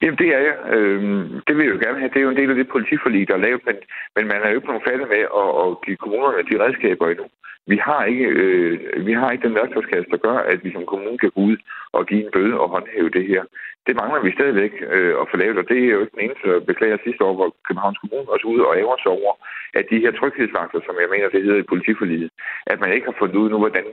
[0.01, 0.57] Jamen, det er jeg.
[0.75, 2.11] Øhm, det vil jeg jo gerne have.
[2.13, 3.75] Det er jo en del af det politiforlig, der er lavet, men,
[4.15, 7.25] men man er jo ikke nogen færdig med at, at give kommunerne de redskaber endnu.
[7.71, 11.17] Vi har ikke, øh, vi har ikke den værktøjskasse, der gør, at vi som kommune
[11.17, 11.57] kan gå ud
[11.91, 13.43] og give en bøde og håndhæve det her.
[13.87, 16.47] Det mangler vi stadigvæk øh, at få lavet, og det er jo ikke den eneste,
[16.51, 19.33] der beklager sidste år, hvor Københavns Kommune også ude og æver sig over,
[19.79, 22.29] at de her tryghedsvagter, som jeg mener, det hedder i politiforliget,
[22.71, 23.85] at man ikke har fundet ud nu, hvordan,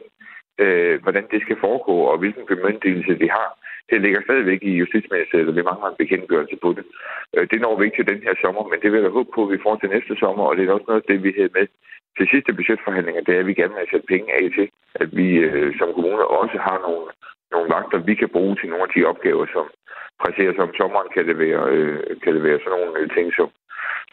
[0.62, 3.48] øh, hvordan det skal foregå, og hvilken bemyndigelse vi har.
[3.90, 6.84] Det ligger stadigvæk i Justitsministeriet, og vi mangler en bekendtgørelse på det.
[7.34, 9.40] Øh, det når vi ikke til den her sommer, men det vil jeg håbe på,
[9.44, 11.56] at vi får til næste sommer, og det er også noget af det, vi havde
[11.58, 11.66] med
[12.16, 14.68] til sidste budgetforhandlinger, det er, at vi gerne vil sætte penge af til,
[15.02, 17.06] at vi øh, som kommune også har nogle,
[17.52, 19.66] nogle vagter, vi kan bruge til nogle af de opgaver, som
[20.22, 23.48] præcis som sommeren kan det være, øh, kan det være sådan nogle øh, ting, som,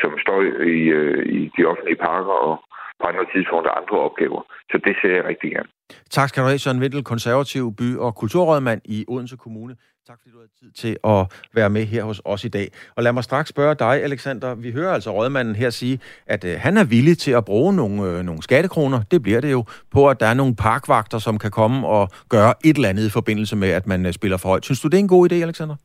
[0.02, 0.40] som står
[0.78, 2.56] i, øh, i de offentlige parker og
[3.00, 4.42] på andre tidspunkter andre opgaver.
[4.72, 5.70] Så det ser jeg rigtig gerne.
[6.12, 9.76] Tak skal du have, Søren Vindel, konservativ by- og kulturrådmand i Odense Kommune.
[10.08, 12.72] Tak fordi du har tid til at være med her hos os i dag.
[12.96, 14.56] Og lad mig straks spørge dig, Alexander.
[14.56, 18.04] Vi hører altså rådmanden her sige, at øh, han er villig til at bruge nogle,
[18.04, 21.52] øh, nogle skattekroner, det bliver det jo, på at der er nogle parkvagter, som kan
[21.52, 24.66] komme og gøre et eller andet i forbindelse med, at man øh, spiller for højt.
[24.66, 25.76] Synes du, det er en god idé, Alexander?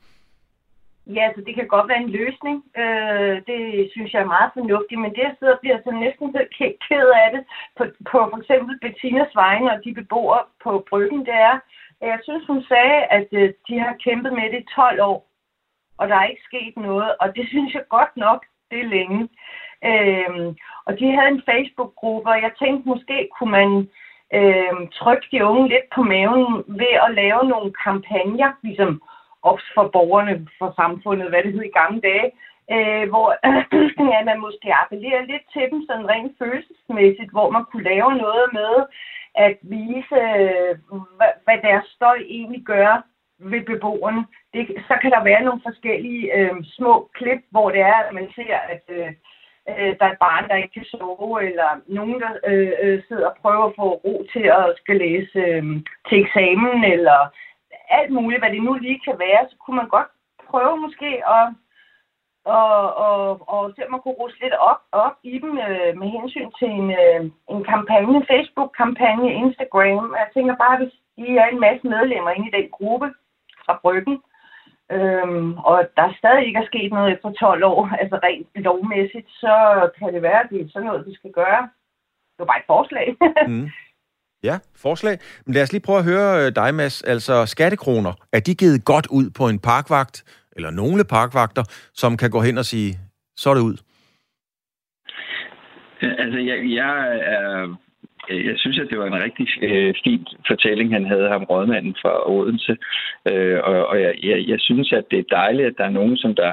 [1.17, 2.57] Ja, så det kan godt være en løsning.
[2.83, 6.27] Øh, det synes jeg er meget fornuftigt, men det jeg sidder bliver så næsten
[6.89, 7.43] ked af det
[7.77, 11.59] på, på for eksempel Bettinas vegne og de beboere på Bryggen, det er,
[12.01, 15.27] jeg synes, hun sagde, at øh, de har kæmpet med det i 12 år,
[15.99, 19.29] og der er ikke sket noget, og det synes jeg godt nok, det er længe.
[19.91, 20.55] Øh,
[20.87, 23.89] og de havde en Facebook-gruppe, og jeg tænkte, måske kunne man
[24.39, 29.03] øh, trykke de unge lidt på maven ved at lave nogle kampagner, ligesom
[29.51, 32.29] ops for borgerne, for samfundet, hvad det hed i gamle dage,
[32.75, 33.29] øh, hvor
[34.13, 38.47] ja, man måske appellerer lidt til dem sådan rent følelsesmæssigt, hvor man kunne lave noget
[38.53, 38.75] med,
[39.47, 40.73] at vise, øh,
[41.19, 42.93] hvad, hvad deres støj egentlig gør
[43.39, 44.27] ved beboerne.
[44.55, 48.29] Det, så kan der være nogle forskellige øh, små klip, hvor det er, at man
[48.37, 49.13] ser, at øh,
[49.71, 53.27] øh, der er et barn, der ikke kan sove, eller nogen, der øh, øh, sidder
[53.29, 55.65] og prøver at få ro til at skal læse øh,
[56.09, 57.21] til eksamen, eller
[57.91, 60.11] alt muligt, hvad det nu lige kan være, så kunne man godt
[60.51, 61.45] prøve måske at
[62.45, 66.09] og, og, og se om man kunne ruse lidt op, op i dem øh, med
[66.17, 67.21] hensyn til en, øh,
[67.55, 70.07] en kampagne, en Facebook-kampagne, Instagram.
[70.21, 73.09] Jeg tænker bare, hvis I er en masse medlemmer inde i den gruppe
[73.65, 74.17] fra Bryggen,
[74.97, 79.55] øhm, og der stadig ikke er sket noget efter 12 år, altså rent lovmæssigt, så
[79.99, 81.63] kan det være, at det er sådan noget, vi skal gøre.
[82.33, 83.17] Det var bare et forslag.
[83.49, 83.71] mm.
[84.45, 85.19] Ja, forslag.
[85.47, 87.03] Men lad os lige prøve at høre øh, dig, Mads.
[87.03, 90.25] Altså, skattekroner, er de givet godt ud på en parkvagt,
[90.57, 91.65] eller nogle parkvagter,
[91.95, 92.99] som kan gå hen og sige,
[93.37, 93.77] så er det ud?
[96.03, 97.77] Øh, altså, jeg, jeg er
[98.31, 101.95] øh, jeg synes, at det var en rigtig øh, fin fortælling, han havde ham, rådmanden
[102.03, 102.77] fra Odense.
[103.31, 106.17] Øh, og og jeg, jeg, jeg synes, at det er dejligt, at der er nogen,
[106.17, 106.53] som der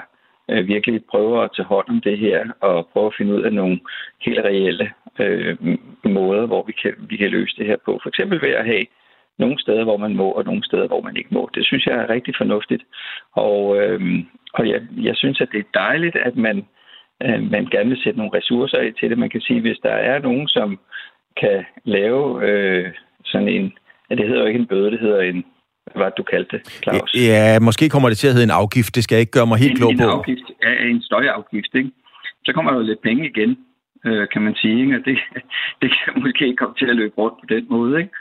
[0.49, 3.53] øh, virkelig prøver at tage hånd om det her, og prøver at finde ud af
[3.53, 3.79] nogle
[4.25, 5.57] helt reelle øh,
[6.03, 7.99] måder, hvor vi kan, vi kan løse det her på.
[8.03, 8.85] For eksempel ved at have
[9.37, 11.49] nogle steder, hvor man må, og nogle steder, hvor man ikke må.
[11.53, 12.83] Det synes jeg er rigtig fornuftigt.
[13.31, 14.01] Og, øh,
[14.53, 16.65] og jeg, jeg synes, at det er dejligt, at man
[17.23, 19.17] øh, man gerne vil sætte nogle ressourcer i til det.
[19.17, 20.79] Man kan sige, hvis der er nogen, som
[21.37, 22.93] kan lave øh,
[23.25, 23.73] sådan en,
[24.09, 25.45] ja, det hedder jo ikke en bøde, det hedder en,
[25.91, 27.11] hvad var det, du kaldte det, Claus?
[27.15, 28.95] Ja, måske kommer det til at hedde en afgift.
[28.95, 30.03] Det skal jeg ikke gøre mig helt klog på.
[30.03, 31.91] En afgift, ja, en støjafgift, ikke?
[32.45, 33.57] Så kommer der jo lidt penge igen,
[34.05, 34.95] øh, kan man sige, ikke?
[34.95, 35.17] Og det,
[35.81, 38.11] det kan måske ikke komme til at løbe rundt på den måde, ikke?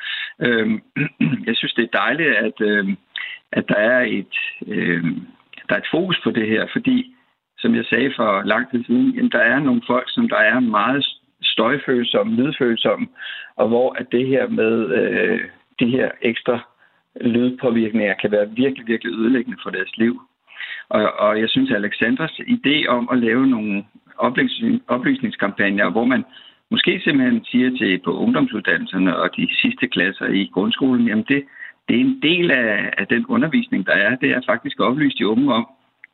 [0.47, 0.69] Øh,
[1.49, 2.89] jeg synes, det er dejligt, at, øh,
[3.53, 4.35] at der er et,
[4.67, 5.05] øh,
[5.69, 7.15] der er et fokus på det her, fordi,
[7.59, 10.61] som jeg sagde for lang tid siden, jamen, der er nogle folk, som der er
[10.61, 11.07] meget
[11.43, 13.07] støjfølsomme, lydfølsomme,
[13.57, 15.41] og hvor at det her med øh,
[15.81, 16.74] de her ekstra
[17.21, 20.23] lydpåvirkninger kan være virkelig, virkelig ødelæggende for deres liv.
[20.89, 23.85] Og, og jeg synes, at Alexandras idé om at lave nogle
[24.89, 26.25] oplysningskampagner, hvor man
[26.71, 31.45] måske simpelthen siger til på ungdomsuddannelserne og de sidste klasser i grundskolen, jamen det,
[31.89, 34.17] det er en del af, af den undervisning, der er.
[34.17, 35.67] Det er faktisk at oplyse de unge om,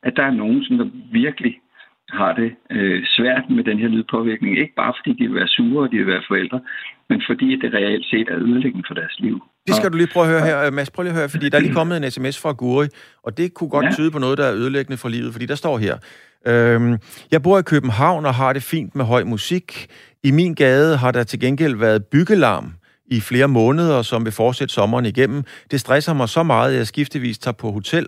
[0.03, 1.61] at der er nogen, som der virkelig
[2.09, 4.59] har det øh, svært med den her lydpåvirkning.
[4.59, 6.61] Ikke bare fordi de vil være sure og de vil være forældre,
[7.09, 9.42] men fordi det reelt set er ødelæggende for deres liv.
[9.66, 10.90] Det skal du lige prøve at høre her, Mads.
[10.90, 12.88] Prøv lige at høre, fordi der er lige kommet en sms fra Guri,
[13.22, 13.92] og det kunne godt ja.
[13.92, 15.98] tyde på noget, der er ødelæggende for livet, fordi der står her.
[16.46, 16.98] Øhm,
[17.30, 19.86] jeg bor i København og har det fint med høj musik.
[20.22, 22.72] I min gade har der til gengæld været byggelarm
[23.06, 25.42] i flere måneder, som vil fortsætte sommeren igennem.
[25.70, 28.06] Det stresser mig så meget, at jeg skiftevis tager på hotel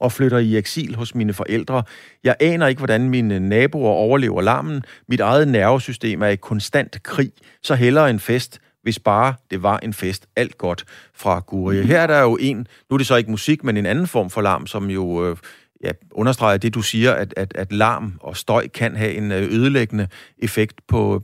[0.00, 1.82] og flytter i eksil hos mine forældre.
[2.24, 4.82] Jeg aner ikke, hvordan mine naboer overlever larmen.
[5.08, 7.32] Mit eget nervesystem er i konstant krig,
[7.62, 10.22] så hellere en fest, hvis bare det var en fest.
[10.36, 10.84] Alt godt
[11.22, 11.82] fra Guri.
[11.82, 12.58] Her er der jo en,
[12.90, 15.36] nu er det så ikke musik, men en anden form for larm, som jo øh,
[15.84, 19.42] ja, understreger det, du siger, at, at, at larm og støj kan have en øh,
[19.56, 20.06] ødelæggende
[20.38, 21.22] effekt på,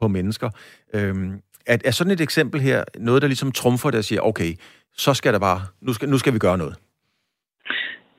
[0.00, 0.50] på mennesker.
[0.94, 1.32] Øhm,
[1.66, 4.52] at, er sådan et eksempel her noget, der ligesom trumfer, der siger, okay,
[4.96, 6.74] så skal der bare, nu skal, nu skal vi gøre noget?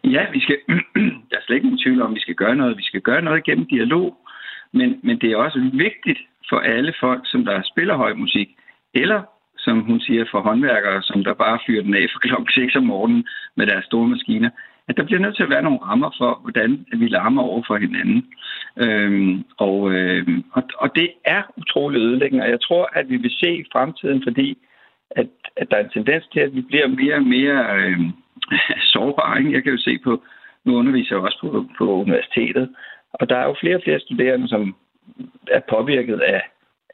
[0.04, 0.58] Ja, vi skal,
[1.30, 2.78] der er slet ikke nogen tvivl om, at vi skal gøre noget.
[2.78, 4.18] Vi skal gøre noget gennem dialog,
[4.74, 6.20] men, men det er også vigtigt
[6.50, 8.50] for alle folk, som der spiller høj musik,
[9.02, 9.22] eller
[9.58, 12.84] som hun siger, for håndværkere, som der bare fyrer den af for klokken 6 om
[12.84, 14.50] morgenen med deres store maskiner,
[14.88, 17.78] at der bliver nødt til at være nogle rammer for, hvordan vi larmer over for
[17.78, 18.28] hinanden.
[18.78, 23.32] Øhm, og, øhm, og, og det er utrolig ødelæggende, og jeg tror, at vi vil
[23.32, 24.58] se i fremtiden, fordi
[25.12, 25.28] at,
[25.58, 28.12] at der er en tendens til, at vi bliver mere og mere øhm,
[28.94, 29.40] sårbare.
[29.40, 29.54] Ikke?
[29.54, 30.24] Jeg kan jo se på,
[30.66, 32.70] nu underviser jeg også på, på universitetet,
[33.14, 34.76] og der er jo flere og flere studerende, som
[35.52, 36.42] er påvirket af,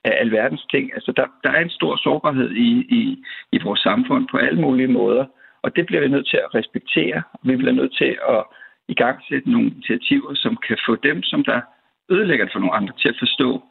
[0.03, 0.93] af alverdens ting.
[0.93, 4.87] Altså, der, der er en stor sårbarhed i, i, i vores samfund på alle mulige
[4.87, 5.25] måder,
[5.61, 7.21] og det bliver vi nødt til at respektere.
[7.43, 8.43] Vi bliver nødt til at
[8.87, 11.61] i gang sætte nogle initiativer, som kan få dem, som der
[12.09, 13.63] ødelægger det for nogle andre, til at forstå,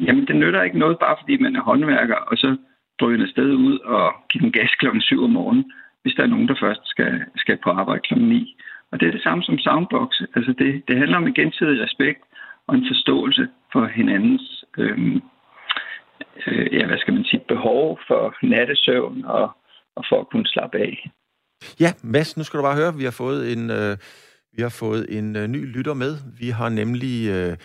[0.00, 2.56] jamen det nytter ikke noget, bare fordi man er håndværker, og så
[3.00, 5.72] drøner sted ud og giver den gas klokken 7 om morgenen,
[6.02, 8.56] hvis der er nogen, der først skal, skal på arbejde klokken 9.
[8.90, 10.20] Og det er det samme som soundbox.
[10.36, 12.22] Altså det, det handler om en gensidig respekt
[12.66, 15.22] og en forståelse for hinandens øhm,
[16.46, 19.50] øh, ja, hvad skal man sige, behov for nattesøvn og,
[19.96, 21.10] og for at kunne slappe af.
[21.80, 23.96] Ja, Mads, nu skal du bare høre, vi har fået en, øh,
[24.56, 26.12] vi har fået en øh, ny lytter med.
[26.40, 27.56] Vi har nemlig øh,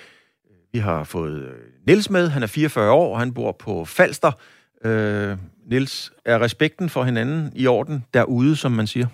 [0.74, 2.30] vi har fået øh, Nils med.
[2.30, 4.32] Han er 44 år, og han bor på Falster.
[4.86, 5.34] Øh,
[5.72, 9.08] Nils, er respekten for hinanden i orden derude, som man siger?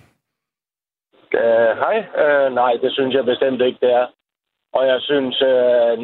[1.33, 1.97] Uh, hej.
[2.23, 4.07] Uh, nej, det synes jeg bestemt ikke, det er.
[4.73, 5.95] Og jeg synes, uh,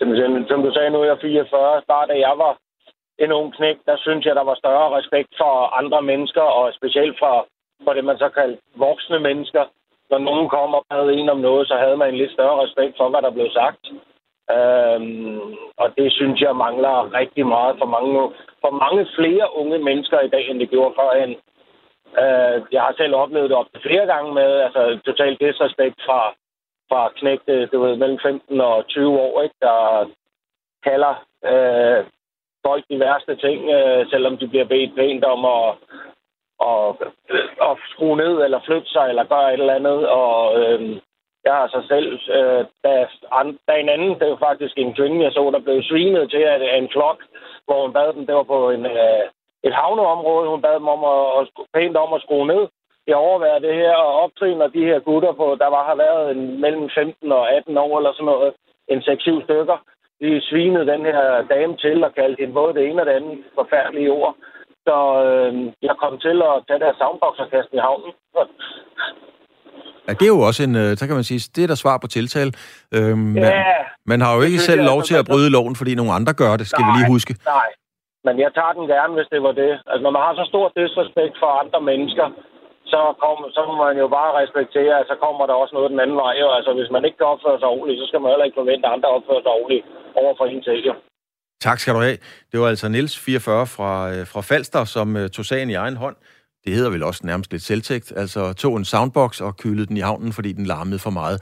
[0.00, 1.82] som, som du sagde nu, jeg er 44.
[1.88, 2.56] Bare da jeg var
[3.18, 7.18] en ung knæk, der synes jeg, der var større respekt for andre mennesker, og specielt
[7.18, 7.46] for,
[7.84, 9.64] for det, man så kaldte voksne mennesker.
[10.10, 12.96] Når nogen kom og bad en om noget, så havde man en lidt større respekt
[12.96, 13.84] for, hvad der blev sagt.
[14.56, 18.32] Øhm, og det synes jeg mangler rigtig meget for mange,
[18.62, 21.32] for mange flere unge mennesker i dag, end det gjorde førhen.
[22.22, 26.34] Øh, jeg har selv oplevet det op til flere gange med altså, totalt disrespekt fra,
[26.90, 30.10] fra knægte, øh, det var mellem 15 og 20 år, ikke, der
[30.84, 31.14] kalder
[31.50, 32.04] øh,
[32.66, 35.74] folk de værste ting, øh, selvom de bliver bedt pænt om at,
[36.58, 36.82] og,
[37.68, 40.08] at skrue ned, eller flytte sig, eller gøre et eller andet.
[40.08, 40.80] Og øh,
[41.44, 43.06] jeg har så selv, øh, da,
[43.68, 46.78] da en anden, det var faktisk en kvinde, jeg så, der blev svinet til at
[46.78, 47.18] en flok,
[47.64, 49.24] hvor hun bad dem, det var på en, øh,
[49.64, 52.62] et havneområde, hun bad dem om at, at, pænt om at skrue ned.
[53.06, 56.60] Jeg overværer det her og optrin de her gutter på, der var har været en,
[56.60, 58.52] mellem 15 og 18 år eller sådan noget,
[58.92, 59.78] en 6-7 stykker.
[60.20, 63.38] De svinede den her dame til og kaldte hende både det ene og det andet
[63.54, 64.34] forfærdelige ord.
[64.86, 64.96] Så
[65.26, 65.52] øh,
[65.88, 68.12] jeg kom til at tage der soundbox og kaste i havnen.
[70.08, 71.96] Ja, det er jo også en, øh, så kan man sige, det er der svar
[72.02, 72.50] på tiltale.
[72.96, 73.54] Øhm, ja, man,
[74.12, 76.66] man har jo ikke selv lov til at bryde loven, fordi nogle andre gør det,
[76.66, 77.32] skal nej, vi lige huske.
[77.56, 77.68] Nej,
[78.26, 79.72] men jeg tager den gerne, hvis det var det.
[79.90, 82.26] Altså, når man har så stor disrespekt for andre mennesker,
[82.94, 86.02] så, kom, så må man jo bare respektere, at så kommer der også noget den
[86.04, 86.34] anden vej.
[86.42, 86.46] Jo.
[86.56, 88.92] Altså, hvis man ikke kan opføre sig ordentligt, så skal man heller ikke forvente, at
[88.94, 89.84] andre opfører sig ordentligt
[90.20, 90.78] over for en til.
[91.60, 92.18] Tak skal du have.
[92.50, 95.96] Det var altså Niels 44 fra, øh, fra Falster, som uh, tog sagen i egen
[95.96, 96.16] hånd.
[96.64, 98.12] Det hedder vel også nærmest lidt selvtægt.
[98.16, 101.36] Altså tog en soundbox og kylede den i havnen, fordi den larmede for meget.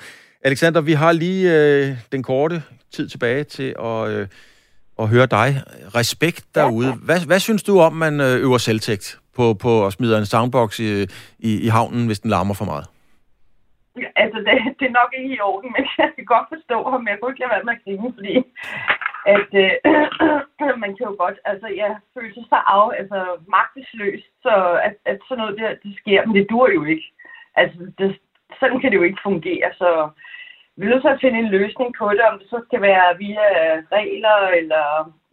[0.45, 4.27] Alexander, vi har lige uh, den korte tid tilbage til at, uh,
[4.99, 5.63] at høre dig.
[5.95, 6.93] Respekt derude.
[6.93, 10.89] Hvad, hvad synes du om, man øver selvtægt på, på at smide en soundbox i,
[11.49, 12.87] i, i havnen, hvis den larmer for meget?
[14.23, 17.09] Altså, det, det er nok ikke i orden, men jeg kan godt forstå ham, men
[17.11, 18.35] jeg kunne ikke lade være med at grine, fordi
[19.37, 19.73] at øh,
[20.85, 23.21] man kan jo godt, altså jeg føler sig så af, altså
[23.57, 24.55] magtesløs, så
[24.87, 27.07] at, at sådan noget der, det sker, men det dur jo ikke.
[27.61, 28.19] Altså, det,
[28.61, 29.89] sådan kan det jo ikke fungere, så
[30.77, 33.19] vi er nødt til at finde en løsning på det, om det så skal være
[33.19, 33.47] via
[33.97, 34.85] regler, eller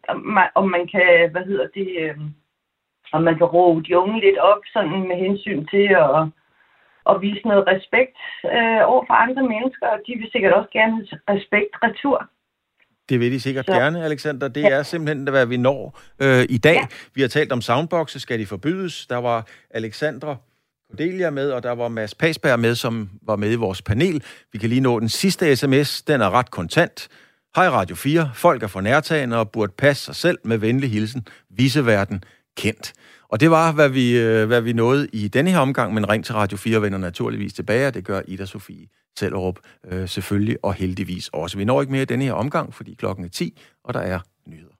[0.07, 2.17] om man, om man kan, hvad hedder det, øh,
[3.13, 6.19] om man kan råbe de unge lidt op, sådan med hensyn til at,
[7.11, 8.17] at vise noget respekt
[8.55, 12.29] øh, over for andre mennesker, og de vil sikkert også gerne have respekt retur.
[13.09, 13.71] Det vil de sikkert så.
[13.71, 14.47] gerne, Alexander.
[14.47, 16.75] Det er simpelthen, hvad vi når øh, i dag.
[16.75, 16.87] Ja.
[17.15, 18.19] Vi har talt om soundboxe.
[18.19, 19.07] Skal de forbydes?
[19.07, 20.35] Der var Alexandra
[20.89, 24.23] Cordelia med, og der var Mads Pasberg med, som var med i vores panel.
[24.51, 26.01] Vi kan lige nå den sidste sms.
[26.01, 27.09] Den er ret kontant.
[27.55, 28.31] Hej Radio 4.
[28.33, 31.27] Folk er for nærtagende og burde passe sig selv med venlig hilsen.
[31.49, 32.23] Viseverden
[32.57, 32.93] kendt.
[33.29, 36.25] Og det var, hvad vi, øh, hvad vi nåede i denne her omgang, men Ring
[36.25, 38.87] til Radio 4 vender naturligvis tilbage, og det gør Ida Sofie
[39.19, 41.57] Sellerup øh, selvfølgelig, og heldigvis også.
[41.57, 44.19] Vi når ikke mere i denne her omgang, fordi klokken er 10, og der er
[44.47, 44.74] nyheder.